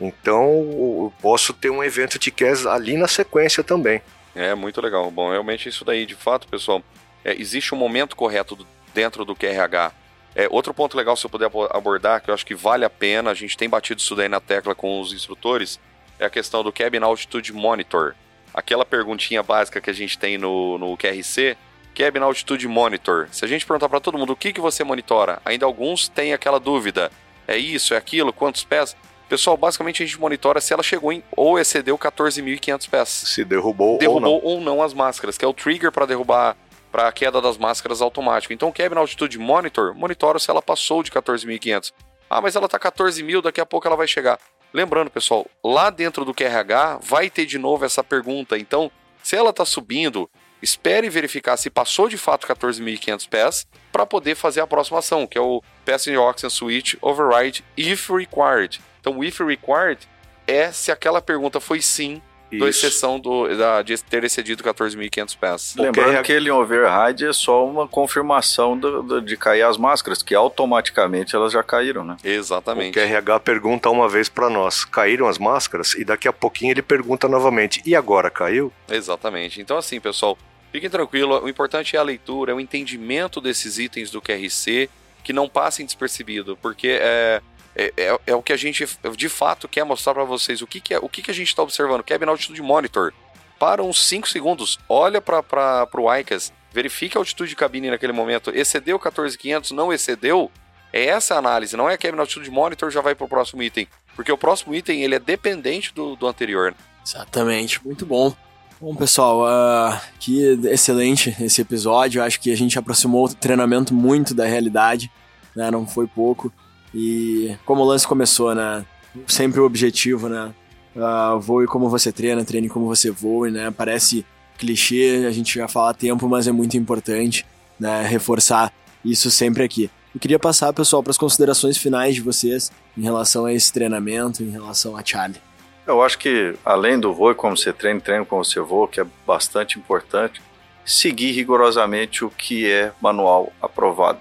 Então, 0.00 0.42
eu 0.42 1.12
posso 1.20 1.52
ter 1.52 1.70
um 1.70 1.82
evento 1.82 2.18
TCAS 2.18 2.66
ali 2.66 2.96
na 2.96 3.08
sequência 3.08 3.62
também. 3.62 4.00
É, 4.34 4.54
muito 4.54 4.80
legal. 4.80 5.10
Bom, 5.10 5.30
realmente 5.30 5.68
isso 5.68 5.84
daí, 5.84 6.06
de 6.06 6.14
fato, 6.14 6.48
pessoal, 6.48 6.82
é, 7.24 7.34
existe 7.38 7.74
um 7.74 7.78
momento 7.78 8.16
correto 8.16 8.66
dentro 8.92 9.24
do 9.24 9.34
QRH 9.34 9.92
é, 10.34 10.48
outro 10.50 10.72
ponto 10.72 10.96
legal, 10.96 11.14
se 11.16 11.26
eu 11.26 11.30
puder 11.30 11.50
abordar, 11.70 12.22
que 12.22 12.30
eu 12.30 12.34
acho 12.34 12.46
que 12.46 12.54
vale 12.54 12.84
a 12.84 12.90
pena, 12.90 13.30
a 13.30 13.34
gente 13.34 13.56
tem 13.56 13.68
batido 13.68 14.00
isso 14.00 14.16
daí 14.16 14.28
na 14.28 14.40
tecla 14.40 14.74
com 14.74 15.00
os 15.00 15.12
instrutores, 15.12 15.78
é 16.18 16.24
a 16.24 16.30
questão 16.30 16.62
do 16.62 16.72
Cabin 16.72 17.00
Altitude 17.00 17.52
Monitor. 17.52 18.14
Aquela 18.54 18.84
perguntinha 18.84 19.42
básica 19.42 19.80
que 19.80 19.90
a 19.90 19.94
gente 19.94 20.18
tem 20.18 20.38
no, 20.38 20.78
no 20.78 20.96
QRC, 20.96 21.56
Cabin 21.94 22.20
Altitude 22.20 22.66
Monitor. 22.66 23.28
Se 23.30 23.44
a 23.44 23.48
gente 23.48 23.66
perguntar 23.66 23.88
para 23.88 24.00
todo 24.00 24.16
mundo 24.16 24.32
o 24.32 24.36
que, 24.36 24.52
que 24.52 24.60
você 24.60 24.82
monitora, 24.84 25.40
ainda 25.44 25.66
alguns 25.66 26.08
têm 26.08 26.32
aquela 26.32 26.58
dúvida. 26.58 27.10
É 27.46 27.56
isso, 27.56 27.92
é 27.92 27.96
aquilo, 27.96 28.32
quantos 28.32 28.64
pés? 28.64 28.96
Pessoal, 29.28 29.56
basicamente 29.56 30.02
a 30.02 30.06
gente 30.06 30.20
monitora 30.20 30.60
se 30.60 30.72
ela 30.72 30.82
chegou 30.82 31.12
em 31.12 31.22
ou 31.32 31.58
excedeu 31.58 31.98
14.500 31.98 32.88
pés. 32.88 33.08
Se 33.08 33.44
derrubou, 33.44 33.98
derrubou 33.98 34.34
ou, 34.34 34.40
não. 34.40 34.46
ou 34.46 34.60
não 34.60 34.82
as 34.82 34.94
máscaras, 34.94 35.36
que 35.36 35.44
é 35.44 35.48
o 35.48 35.54
trigger 35.54 35.90
para 35.90 36.06
derrubar 36.06 36.56
para 36.92 37.08
a 37.08 37.12
queda 37.12 37.40
das 37.40 37.56
máscaras 37.56 38.02
automático. 38.02 38.52
Então 38.52 38.68
o 38.68 38.72
Cabin 38.72 38.98
Altitude 38.98 39.38
Monitor 39.38 39.94
monitora 39.94 40.38
se 40.38 40.50
ela 40.50 40.60
passou 40.60 41.02
de 41.02 41.10
14.500. 41.10 41.92
Ah, 42.28 42.40
mas 42.40 42.54
ela 42.54 42.68
tá 42.68 42.78
14.000, 42.78 43.42
daqui 43.42 43.60
a 43.60 43.66
pouco 43.66 43.86
ela 43.86 43.96
vai 43.96 44.06
chegar. 44.06 44.38
Lembrando, 44.72 45.10
pessoal, 45.10 45.46
lá 45.62 45.90
dentro 45.90 46.24
do 46.24 46.32
QRH 46.32 47.00
vai 47.02 47.28
ter 47.28 47.44
de 47.44 47.58
novo 47.58 47.84
essa 47.84 48.04
pergunta. 48.04 48.56
Então, 48.56 48.90
se 49.22 49.36
ela 49.36 49.50
está 49.50 49.64
subindo, 49.64 50.30
espere 50.62 51.10
verificar 51.10 51.56
se 51.56 51.68
passou 51.68 52.08
de 52.08 52.16
fato 52.16 52.46
14.500 52.46 53.28
pés 53.28 53.66
para 53.90 54.06
poder 54.06 54.34
fazer 54.34 54.60
a 54.60 54.66
próxima 54.66 55.00
ação, 55.00 55.26
que 55.26 55.36
é 55.36 55.40
o 55.40 55.62
Passenger 55.84 56.20
Oxygen 56.20 56.50
Switch 56.50 56.94
Override 57.02 57.64
If 57.76 58.08
Required. 58.08 58.80
Então, 59.00 59.22
if 59.22 59.40
required 59.40 60.08
é 60.46 60.72
se 60.72 60.90
aquela 60.90 61.20
pergunta 61.20 61.60
foi 61.60 61.82
sim 61.82 62.22
do 62.58 62.68
exceção 62.68 63.18
do, 63.18 63.56
da, 63.56 63.82
de 63.82 64.02
ter 64.02 64.24
excedido 64.24 64.62
14.500 64.62 65.36
pés. 65.38 65.74
Lembrando 65.76 66.10
que 66.10 66.16
aquele 66.16 66.50
override 66.50 67.26
é 67.26 67.32
só 67.32 67.66
uma 67.66 67.86
confirmação 67.88 68.76
do, 68.76 69.02
do, 69.02 69.20
de 69.20 69.36
cair 69.36 69.62
as 69.62 69.76
máscaras, 69.76 70.22
que 70.22 70.34
automaticamente 70.34 71.34
elas 71.34 71.52
já 71.52 71.62
caíram, 71.62 72.04
né? 72.04 72.16
Exatamente. 72.22 72.98
O 72.98 73.02
QRH 73.02 73.40
pergunta 73.40 73.90
uma 73.90 74.08
vez 74.08 74.28
para 74.28 74.48
nós, 74.50 74.84
caíram 74.84 75.28
as 75.28 75.38
máscaras? 75.38 75.94
E 75.94 76.04
daqui 76.04 76.28
a 76.28 76.32
pouquinho 76.32 76.72
ele 76.72 76.82
pergunta 76.82 77.28
novamente, 77.28 77.82
e 77.84 77.94
agora, 77.94 78.30
caiu? 78.30 78.72
Exatamente. 78.90 79.60
Então 79.60 79.76
assim, 79.76 80.00
pessoal, 80.00 80.36
fiquem 80.70 80.90
tranquilos, 80.90 81.42
o 81.42 81.48
importante 81.48 81.96
é 81.96 81.98
a 81.98 82.02
leitura, 82.02 82.52
é 82.52 82.54
o 82.54 82.60
entendimento 82.60 83.40
desses 83.40 83.78
itens 83.78 84.10
do 84.10 84.20
QRC, 84.20 84.88
que 85.22 85.32
não 85.32 85.48
passem 85.48 85.86
despercebido, 85.86 86.58
porque 86.60 86.98
é 87.00 87.40
é, 87.74 87.92
é, 87.96 88.18
é, 88.26 88.34
o 88.34 88.42
que 88.42 88.52
a 88.52 88.56
gente 88.56 88.86
de 89.16 89.28
fato 89.28 89.68
quer 89.68 89.84
mostrar 89.84 90.14
para 90.14 90.24
vocês. 90.24 90.62
O 90.62 90.66
que, 90.66 90.80
que, 90.80 90.94
é, 90.94 90.98
o 90.98 91.08
que, 91.08 91.22
que 91.22 91.30
a 91.30 91.34
gente 91.34 91.48
está 91.48 91.62
observando? 91.62 92.02
Cabin 92.02 92.26
Altitude 92.26 92.62
Monitor. 92.62 93.12
Para 93.58 93.82
uns 93.82 94.04
5 94.06 94.28
segundos, 94.28 94.78
olha 94.88 95.20
para 95.20 95.88
o 95.94 96.14
ICAS, 96.16 96.52
verifique 96.72 97.16
a 97.16 97.20
altitude 97.20 97.50
de 97.50 97.56
cabine 97.56 97.90
naquele 97.90 98.12
momento. 98.12 98.50
Excedeu 98.50 98.98
14.500? 98.98 99.70
Não 99.70 99.92
excedeu? 99.92 100.50
É 100.92 101.06
essa 101.06 101.36
a 101.36 101.38
análise, 101.38 101.76
não 101.76 101.88
é 101.88 101.96
Cabin 101.96 102.18
Altitude 102.18 102.50
Monitor 102.50 102.90
já 102.90 103.00
vai 103.00 103.14
para 103.14 103.24
o 103.24 103.28
próximo 103.28 103.62
item. 103.62 103.88
Porque 104.14 104.30
o 104.30 104.36
próximo 104.36 104.74
item 104.74 105.02
ele 105.02 105.14
é 105.14 105.18
dependente 105.18 105.94
do, 105.94 106.16
do 106.16 106.26
anterior. 106.26 106.74
Exatamente, 107.04 107.82
muito 107.84 108.04
bom. 108.04 108.34
Bom, 108.78 108.94
pessoal, 108.94 109.42
uh, 109.42 109.98
que 110.18 110.58
excelente 110.66 111.34
esse 111.40 111.62
episódio. 111.62 112.22
Acho 112.22 112.40
que 112.40 112.52
a 112.52 112.56
gente 112.56 112.78
aproximou 112.78 113.24
o 113.24 113.34
treinamento 113.34 113.94
muito 113.94 114.34
da 114.34 114.44
realidade, 114.44 115.10
né? 115.54 115.70
Não 115.70 115.86
foi 115.86 116.06
pouco. 116.06 116.52
E 116.94 117.56
como 117.64 117.82
o 117.82 117.86
lance 117.86 118.06
começou, 118.06 118.54
né? 118.54 118.84
Sempre 119.26 119.60
o 119.60 119.64
objetivo, 119.64 120.28
né? 120.28 120.52
Uh, 120.94 121.40
voe 121.40 121.66
como 121.66 121.88
você 121.88 122.12
treina, 122.12 122.44
treine 122.44 122.68
como 122.68 122.86
você 122.86 123.10
voe, 123.10 123.50
né? 123.50 123.70
Parece 123.70 124.26
clichê, 124.58 125.24
a 125.26 125.30
gente 125.30 125.54
já 125.54 125.66
fala 125.66 125.90
há 125.90 125.94
tempo, 125.94 126.28
mas 126.28 126.46
é 126.46 126.52
muito 126.52 126.76
importante, 126.76 127.46
né? 127.78 128.06
Reforçar 128.06 128.72
isso 129.04 129.30
sempre 129.30 129.62
aqui. 129.62 129.90
Eu 130.14 130.20
queria 130.20 130.38
passar, 130.38 130.72
pessoal, 130.74 131.02
para 131.02 131.10
as 131.10 131.18
considerações 131.18 131.78
finais 131.78 132.14
de 132.14 132.20
vocês 132.20 132.70
em 132.96 133.02
relação 133.02 133.46
a 133.46 133.52
esse 133.52 133.72
treinamento, 133.72 134.42
em 134.42 134.50
relação 134.50 134.96
a 134.96 135.02
Charlie. 135.04 135.40
Eu 135.86 136.02
acho 136.02 136.18
que, 136.18 136.54
além 136.64 137.00
do 137.00 137.12
voe 137.12 137.34
como 137.34 137.56
você 137.56 137.72
treina, 137.72 137.98
treino 138.00 138.26
como 138.26 138.44
você 138.44 138.60
voa, 138.60 138.86
que 138.86 139.00
é 139.00 139.06
bastante 139.26 139.78
importante, 139.78 140.40
seguir 140.84 141.32
rigorosamente 141.32 142.24
o 142.24 142.30
que 142.30 142.70
é 142.70 142.92
manual 143.00 143.52
aprovado 143.60 144.20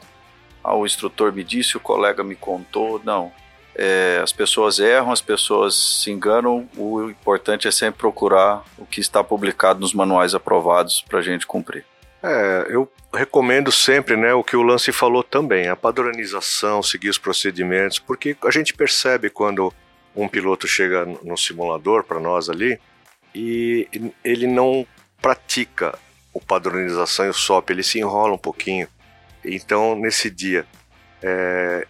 ah, 0.64 0.76
o 0.76 0.86
instrutor 0.86 1.32
me 1.34 1.44
disse, 1.44 1.78
o 1.78 1.80
colega 1.80 2.24
me 2.24 2.36
contou. 2.36 3.02
Não. 3.04 3.32
É, 3.74 4.20
as 4.22 4.34
pessoas 4.34 4.80
erram, 4.80 5.12
as 5.12 5.22
pessoas 5.22 5.76
se 5.76 6.12
enganam. 6.12 6.70
O 6.78 7.10
importante 7.10 7.68
é 7.68 7.72
sempre 7.72 8.00
procurar 8.00 8.64
o 8.78 8.86
que 8.86 9.00
está 9.00 9.24
publicado 9.24 9.80
nos 9.80 9.94
manuais 9.94 10.36
aprovados 10.36 11.04
para 11.08 11.20
a 11.20 11.22
gente 11.22 11.48
cumprir. 11.48 11.86
É, 12.24 12.68
eu 12.70 12.92
recomendo 13.14 13.72
sempre, 13.72 14.16
né, 14.16 14.34
o 14.34 14.44
que 14.44 14.56
o 14.56 14.62
Lance 14.62 14.92
falou 14.92 15.24
também, 15.24 15.68
a 15.68 15.76
padronização, 15.76 16.84
seguir 16.84 17.10
os 17.10 17.18
procedimentos, 17.18 17.98
porque 17.98 18.38
a 18.44 18.52
gente 18.52 18.74
percebe 18.74 19.30
quando 19.30 19.74
um 20.16 20.28
piloto 20.28 20.68
chega 20.68 21.06
no 21.06 21.38
simulador 21.38 22.04
para 22.04 22.20
nós 22.20 22.50
ali 22.50 22.80
e 23.34 23.88
ele 24.24 24.46
não 24.46 24.86
pratica 25.22 25.98
o 26.34 26.40
padronização 26.40 27.26
e 27.26 27.30
o 27.30 27.34
SOP, 27.34 27.72
ele 27.72 27.84
se 27.84 28.00
enrola 28.00 28.34
um 28.34 28.38
pouquinho. 28.38 28.88
Então, 29.44 29.96
nesse 29.96 30.30
dia. 30.30 30.66
É... 31.22 31.88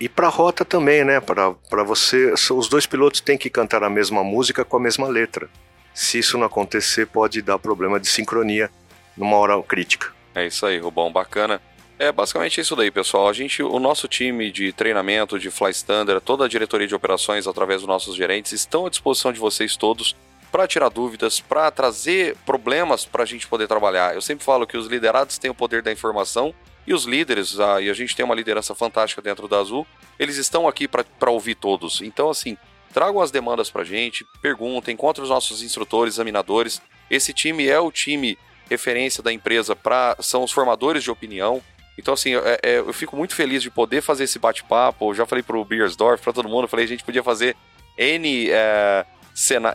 E 0.00 0.08
para 0.08 0.26
a 0.26 0.30
rota 0.30 0.64
também, 0.64 1.04
né? 1.04 1.20
Para 1.20 1.82
você, 1.84 2.32
os 2.32 2.68
dois 2.68 2.86
pilotos 2.86 3.20
têm 3.20 3.38
que 3.38 3.48
cantar 3.48 3.84
a 3.84 3.90
mesma 3.90 4.24
música 4.24 4.64
com 4.64 4.76
a 4.76 4.80
mesma 4.80 5.06
letra. 5.06 5.48
Se 5.94 6.18
isso 6.18 6.36
não 6.36 6.46
acontecer, 6.46 7.06
pode 7.06 7.40
dar 7.40 7.58
problema 7.58 8.00
de 8.00 8.08
sincronia 8.08 8.70
numa 9.16 9.36
hora 9.36 9.62
crítica. 9.62 10.12
É 10.34 10.46
isso 10.46 10.66
aí, 10.66 10.78
Rubão, 10.78 11.12
bacana. 11.12 11.60
É 11.98 12.10
basicamente 12.10 12.60
isso 12.60 12.74
daí, 12.74 12.90
pessoal. 12.90 13.28
A 13.28 13.32
gente, 13.32 13.62
o 13.62 13.78
nosso 13.78 14.08
time 14.08 14.50
de 14.50 14.72
treinamento, 14.72 15.38
de 15.38 15.50
Fly 15.52 15.70
Standard, 15.70 16.20
toda 16.24 16.46
a 16.46 16.48
diretoria 16.48 16.88
de 16.88 16.94
operações, 16.94 17.46
através 17.46 17.82
dos 17.82 17.88
nossos 17.88 18.16
gerentes, 18.16 18.50
estão 18.50 18.86
à 18.86 18.90
disposição 18.90 19.32
de 19.32 19.38
vocês 19.38 19.76
todos 19.76 20.16
para 20.50 20.66
tirar 20.66 20.88
dúvidas, 20.88 21.38
para 21.38 21.70
trazer 21.70 22.36
problemas 22.44 23.04
para 23.04 23.22
a 23.22 23.26
gente 23.26 23.46
poder 23.46 23.68
trabalhar. 23.68 24.14
Eu 24.14 24.20
sempre 24.20 24.44
falo 24.44 24.66
que 24.66 24.76
os 24.76 24.88
liderados 24.88 25.38
têm 25.38 25.50
o 25.50 25.54
poder 25.54 25.80
da 25.80 25.92
informação 25.92 26.52
e 26.86 26.92
os 26.92 27.04
líderes, 27.04 27.58
ah, 27.60 27.80
e 27.80 27.88
a 27.88 27.94
gente 27.94 28.14
tem 28.16 28.24
uma 28.24 28.34
liderança 28.34 28.74
fantástica 28.74 29.22
dentro 29.22 29.46
da 29.46 29.58
Azul, 29.58 29.86
eles 30.18 30.36
estão 30.36 30.66
aqui 30.66 30.88
para 30.88 31.30
ouvir 31.30 31.54
todos. 31.54 32.00
Então, 32.00 32.28
assim, 32.30 32.56
tragam 32.92 33.20
as 33.20 33.30
demandas 33.30 33.70
para 33.70 33.82
a 33.82 33.84
gente, 33.84 34.26
perguntem, 34.40 34.94
encontrem 34.94 35.22
os 35.22 35.30
nossos 35.30 35.62
instrutores, 35.62 36.14
examinadores. 36.14 36.82
Esse 37.10 37.32
time 37.32 37.66
é 37.66 37.78
o 37.78 37.90
time 37.90 38.38
referência 38.68 39.22
da 39.22 39.32
empresa, 39.32 39.76
para 39.76 40.16
são 40.20 40.42
os 40.42 40.50
formadores 40.50 41.02
de 41.02 41.10
opinião. 41.10 41.62
Então, 41.98 42.14
assim, 42.14 42.34
é, 42.34 42.58
é, 42.62 42.78
eu 42.78 42.92
fico 42.92 43.16
muito 43.16 43.34
feliz 43.34 43.62
de 43.62 43.70
poder 43.70 44.00
fazer 44.00 44.24
esse 44.24 44.38
bate-papo. 44.38 45.14
Já 45.14 45.26
falei 45.26 45.42
para 45.42 45.56
o 45.56 45.64
Beersdorf, 45.64 46.22
para 46.22 46.32
todo 46.32 46.48
mundo, 46.48 46.66
falei, 46.66 46.86
a 46.86 46.88
gente 46.88 47.04
podia 47.04 47.22
fazer 47.22 47.54
N, 47.98 48.48
é, 48.50 49.04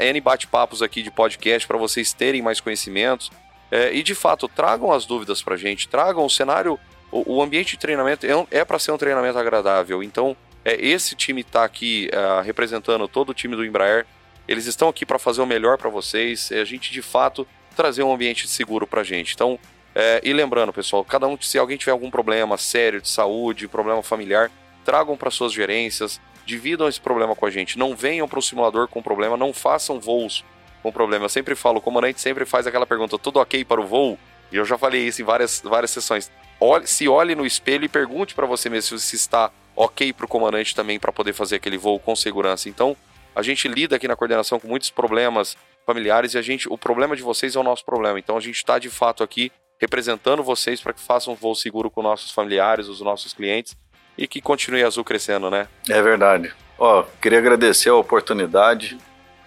N 0.01 0.21
bate-papos 0.21 0.81
aqui 0.81 1.03
de 1.03 1.11
podcast 1.11 1.67
para 1.67 1.77
vocês 1.77 2.13
terem 2.13 2.41
mais 2.41 2.59
conhecimentos. 2.59 3.31
É, 3.69 3.93
e 3.93 4.01
de 4.01 4.15
fato, 4.15 4.47
tragam 4.47 4.91
as 4.91 5.05
dúvidas 5.05 5.41
para 5.41 5.55
a 5.55 5.57
gente, 5.57 5.87
tragam 5.87 6.25
o 6.25 6.29
cenário 6.29 6.79
o, 7.11 7.37
o 7.37 7.41
ambiente 7.41 7.71
de 7.71 7.79
treinamento 7.79 8.25
é, 8.25 8.59
é 8.59 8.65
para 8.65 8.79
ser 8.79 8.91
um 8.91 8.97
treinamento 8.97 9.37
agradável. 9.37 10.03
Então, 10.03 10.35
é, 10.63 10.75
esse 10.85 11.15
time 11.15 11.41
está 11.41 11.63
aqui 11.63 12.09
uh, 12.13 12.41
representando 12.41 13.07
todo 13.07 13.29
o 13.29 13.33
time 13.33 13.55
do 13.55 13.65
Embraer. 13.65 14.05
Eles 14.47 14.65
estão 14.65 14.89
aqui 14.89 15.05
para 15.05 15.19
fazer 15.19 15.41
o 15.41 15.45
melhor 15.45 15.77
para 15.77 15.89
vocês. 15.89 16.51
É 16.51 16.61
a 16.61 16.65
gente, 16.65 16.91
de 16.91 17.01
fato, 17.01 17.47
trazer 17.75 18.03
um 18.03 18.13
ambiente 18.13 18.47
seguro 18.47 18.85
para 18.85 19.03
gente. 19.03 19.33
Então, 19.33 19.59
é, 19.95 20.21
e 20.23 20.33
lembrando, 20.33 20.71
pessoal, 20.71 21.03
cada 21.03 21.27
um, 21.27 21.39
se 21.39 21.57
alguém 21.57 21.77
tiver 21.77 21.91
algum 21.91 22.11
problema 22.11 22.57
sério 22.57 23.01
de 23.01 23.09
saúde, 23.09 23.67
problema 23.67 24.03
familiar, 24.03 24.51
tragam 24.85 25.17
para 25.17 25.31
suas 25.31 25.51
gerências, 25.51 26.21
dividam 26.45 26.87
esse 26.87 26.99
problema 26.99 27.35
com 27.35 27.45
a 27.45 27.49
gente. 27.49 27.77
Não 27.77 27.95
venham 27.95 28.27
para 28.27 28.39
o 28.39 28.41
simulador 28.41 28.87
com 28.87 29.01
problema, 29.01 29.35
não 29.35 29.53
façam 29.53 29.99
voos 29.99 30.45
com 30.83 30.91
problema. 30.91 31.25
Eu 31.25 31.29
sempre 31.29 31.55
falo, 31.55 31.79
o 31.79 31.81
comandante 31.81 32.21
sempre 32.21 32.45
faz 32.45 32.67
aquela 32.67 32.85
pergunta: 32.85 33.17
tudo 33.17 33.39
ok 33.39 33.65
para 33.65 33.81
o 33.81 33.85
voo? 33.85 34.19
E 34.51 34.55
eu 34.55 34.65
já 34.65 34.77
falei 34.77 35.05
isso 35.05 35.21
em 35.21 35.25
várias, 35.25 35.61
várias 35.61 35.91
sessões 35.91 36.31
olhe, 36.59 36.87
se 36.87 37.07
olhe 37.07 37.35
no 37.35 37.45
espelho 37.45 37.85
e 37.85 37.89
pergunte 37.89 38.33
para 38.33 38.45
você 38.45 38.69
mesmo 38.69 38.97
se 38.97 39.15
está 39.15 39.51
ok 39.75 40.11
para 40.11 40.25
o 40.25 40.29
comandante 40.29 40.75
também 40.75 40.99
para 40.99 41.11
poder 41.11 41.33
fazer 41.33 41.57
aquele 41.57 41.77
voo 41.77 41.99
com 41.99 42.15
segurança. 42.15 42.67
Então, 42.67 42.95
a 43.35 43.41
gente 43.41 43.67
lida 43.67 43.95
aqui 43.95 44.07
na 44.07 44.15
coordenação 44.15 44.59
com 44.59 44.67
muitos 44.67 44.89
problemas 44.89 45.55
familiares 45.85 46.33
e 46.33 46.37
a 46.37 46.41
gente, 46.41 46.67
o 46.67 46.77
problema 46.77 47.15
de 47.15 47.21
vocês 47.21 47.55
é 47.55 47.59
o 47.59 47.63
nosso 47.63 47.85
problema. 47.85 48.19
Então, 48.19 48.35
a 48.35 48.41
gente 48.41 48.55
está 48.55 48.79
de 48.79 48.89
fato 48.89 49.23
aqui 49.23 49.51
representando 49.79 50.43
vocês 50.43 50.81
para 50.81 50.93
que 50.93 50.99
façam 50.99 51.33
um 51.33 51.35
voo 51.35 51.55
seguro 51.55 51.89
com 51.91 52.01
nossos 52.01 52.31
familiares, 52.31 52.87
os 52.87 52.99
nossos 52.99 53.33
clientes 53.33 53.77
e 54.17 54.27
que 54.27 54.41
continue 54.41 54.83
Azul 54.83 55.03
crescendo, 55.03 55.51
né? 55.51 55.67
É 55.87 56.01
verdade. 56.01 56.51
Ó, 56.79 57.03
queria 57.21 57.37
agradecer 57.37 57.89
a 57.89 57.95
oportunidade 57.95 58.97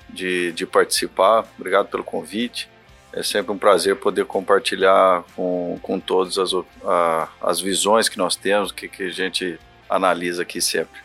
de, 0.08 0.52
de 0.52 0.66
participar. 0.66 1.44
Obrigado 1.58 1.88
pelo 1.88 2.04
convite. 2.04 2.68
É 3.12 3.24
sempre 3.24 3.50
um 3.50 3.58
prazer 3.58 3.96
poder 3.96 4.24
compartilhar 4.24 5.24
com, 5.34 5.78
com 5.82 5.98
todos 5.98 6.38
as, 6.38 6.52
a, 6.84 7.28
as 7.42 7.60
visões 7.60 8.08
que 8.08 8.16
nós 8.16 8.36
temos, 8.36 8.70
que, 8.70 8.88
que 8.88 9.02
a 9.02 9.10
gente 9.10 9.58
analisa 9.88 10.42
aqui 10.42 10.60
sempre. 10.60 11.00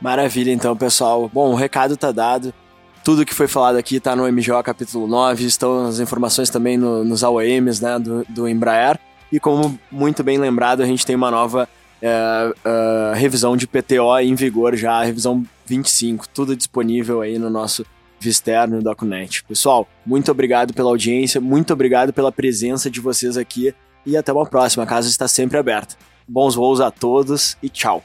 Maravilha, 0.00 0.52
então, 0.52 0.76
pessoal. 0.76 1.28
Bom, 1.32 1.50
o 1.50 1.54
recado 1.54 1.96
tá 1.96 2.12
dado. 2.12 2.54
Tudo 3.02 3.24
que 3.24 3.34
foi 3.34 3.48
falado 3.48 3.76
aqui 3.76 3.96
está 3.96 4.14
no 4.14 4.30
MGO 4.30 4.62
capítulo 4.62 5.08
9, 5.08 5.44
estão 5.44 5.86
as 5.86 5.98
informações 5.98 6.50
também 6.50 6.76
no, 6.76 7.04
nos 7.04 7.24
AOMs 7.24 7.80
né, 7.80 7.98
do, 7.98 8.24
do 8.28 8.48
Embraer. 8.48 8.96
E 9.30 9.40
como 9.40 9.76
muito 9.90 10.22
bem 10.22 10.38
lembrado, 10.38 10.82
a 10.82 10.86
gente 10.86 11.04
tem 11.04 11.16
uma 11.16 11.30
nova 11.30 11.68
é, 12.02 12.52
é, 12.64 13.14
revisão 13.14 13.56
de 13.56 13.66
PTO 13.66 14.18
em 14.20 14.34
vigor 14.34 14.76
já, 14.76 15.02
revisão 15.02 15.44
25, 15.66 16.28
tudo 16.28 16.56
disponível 16.56 17.20
aí 17.20 17.38
no 17.38 17.48
nosso 17.48 17.86
Visterno 18.18 18.80
e 18.80 18.82
DocuNet. 18.82 19.44
Pessoal, 19.44 19.88
muito 20.04 20.30
obrigado 20.30 20.74
pela 20.74 20.90
audiência, 20.90 21.40
muito 21.40 21.72
obrigado 21.72 22.12
pela 22.12 22.32
presença 22.32 22.90
de 22.90 23.00
vocês 23.00 23.36
aqui 23.36 23.74
e 24.04 24.16
até 24.16 24.32
uma 24.32 24.46
próxima. 24.46 24.84
A 24.84 24.86
casa 24.86 25.08
está 25.08 25.28
sempre 25.28 25.58
aberta. 25.58 25.96
Bons 26.26 26.54
voos 26.54 26.80
a 26.80 26.90
todos 26.90 27.56
e 27.62 27.68
tchau. 27.68 28.04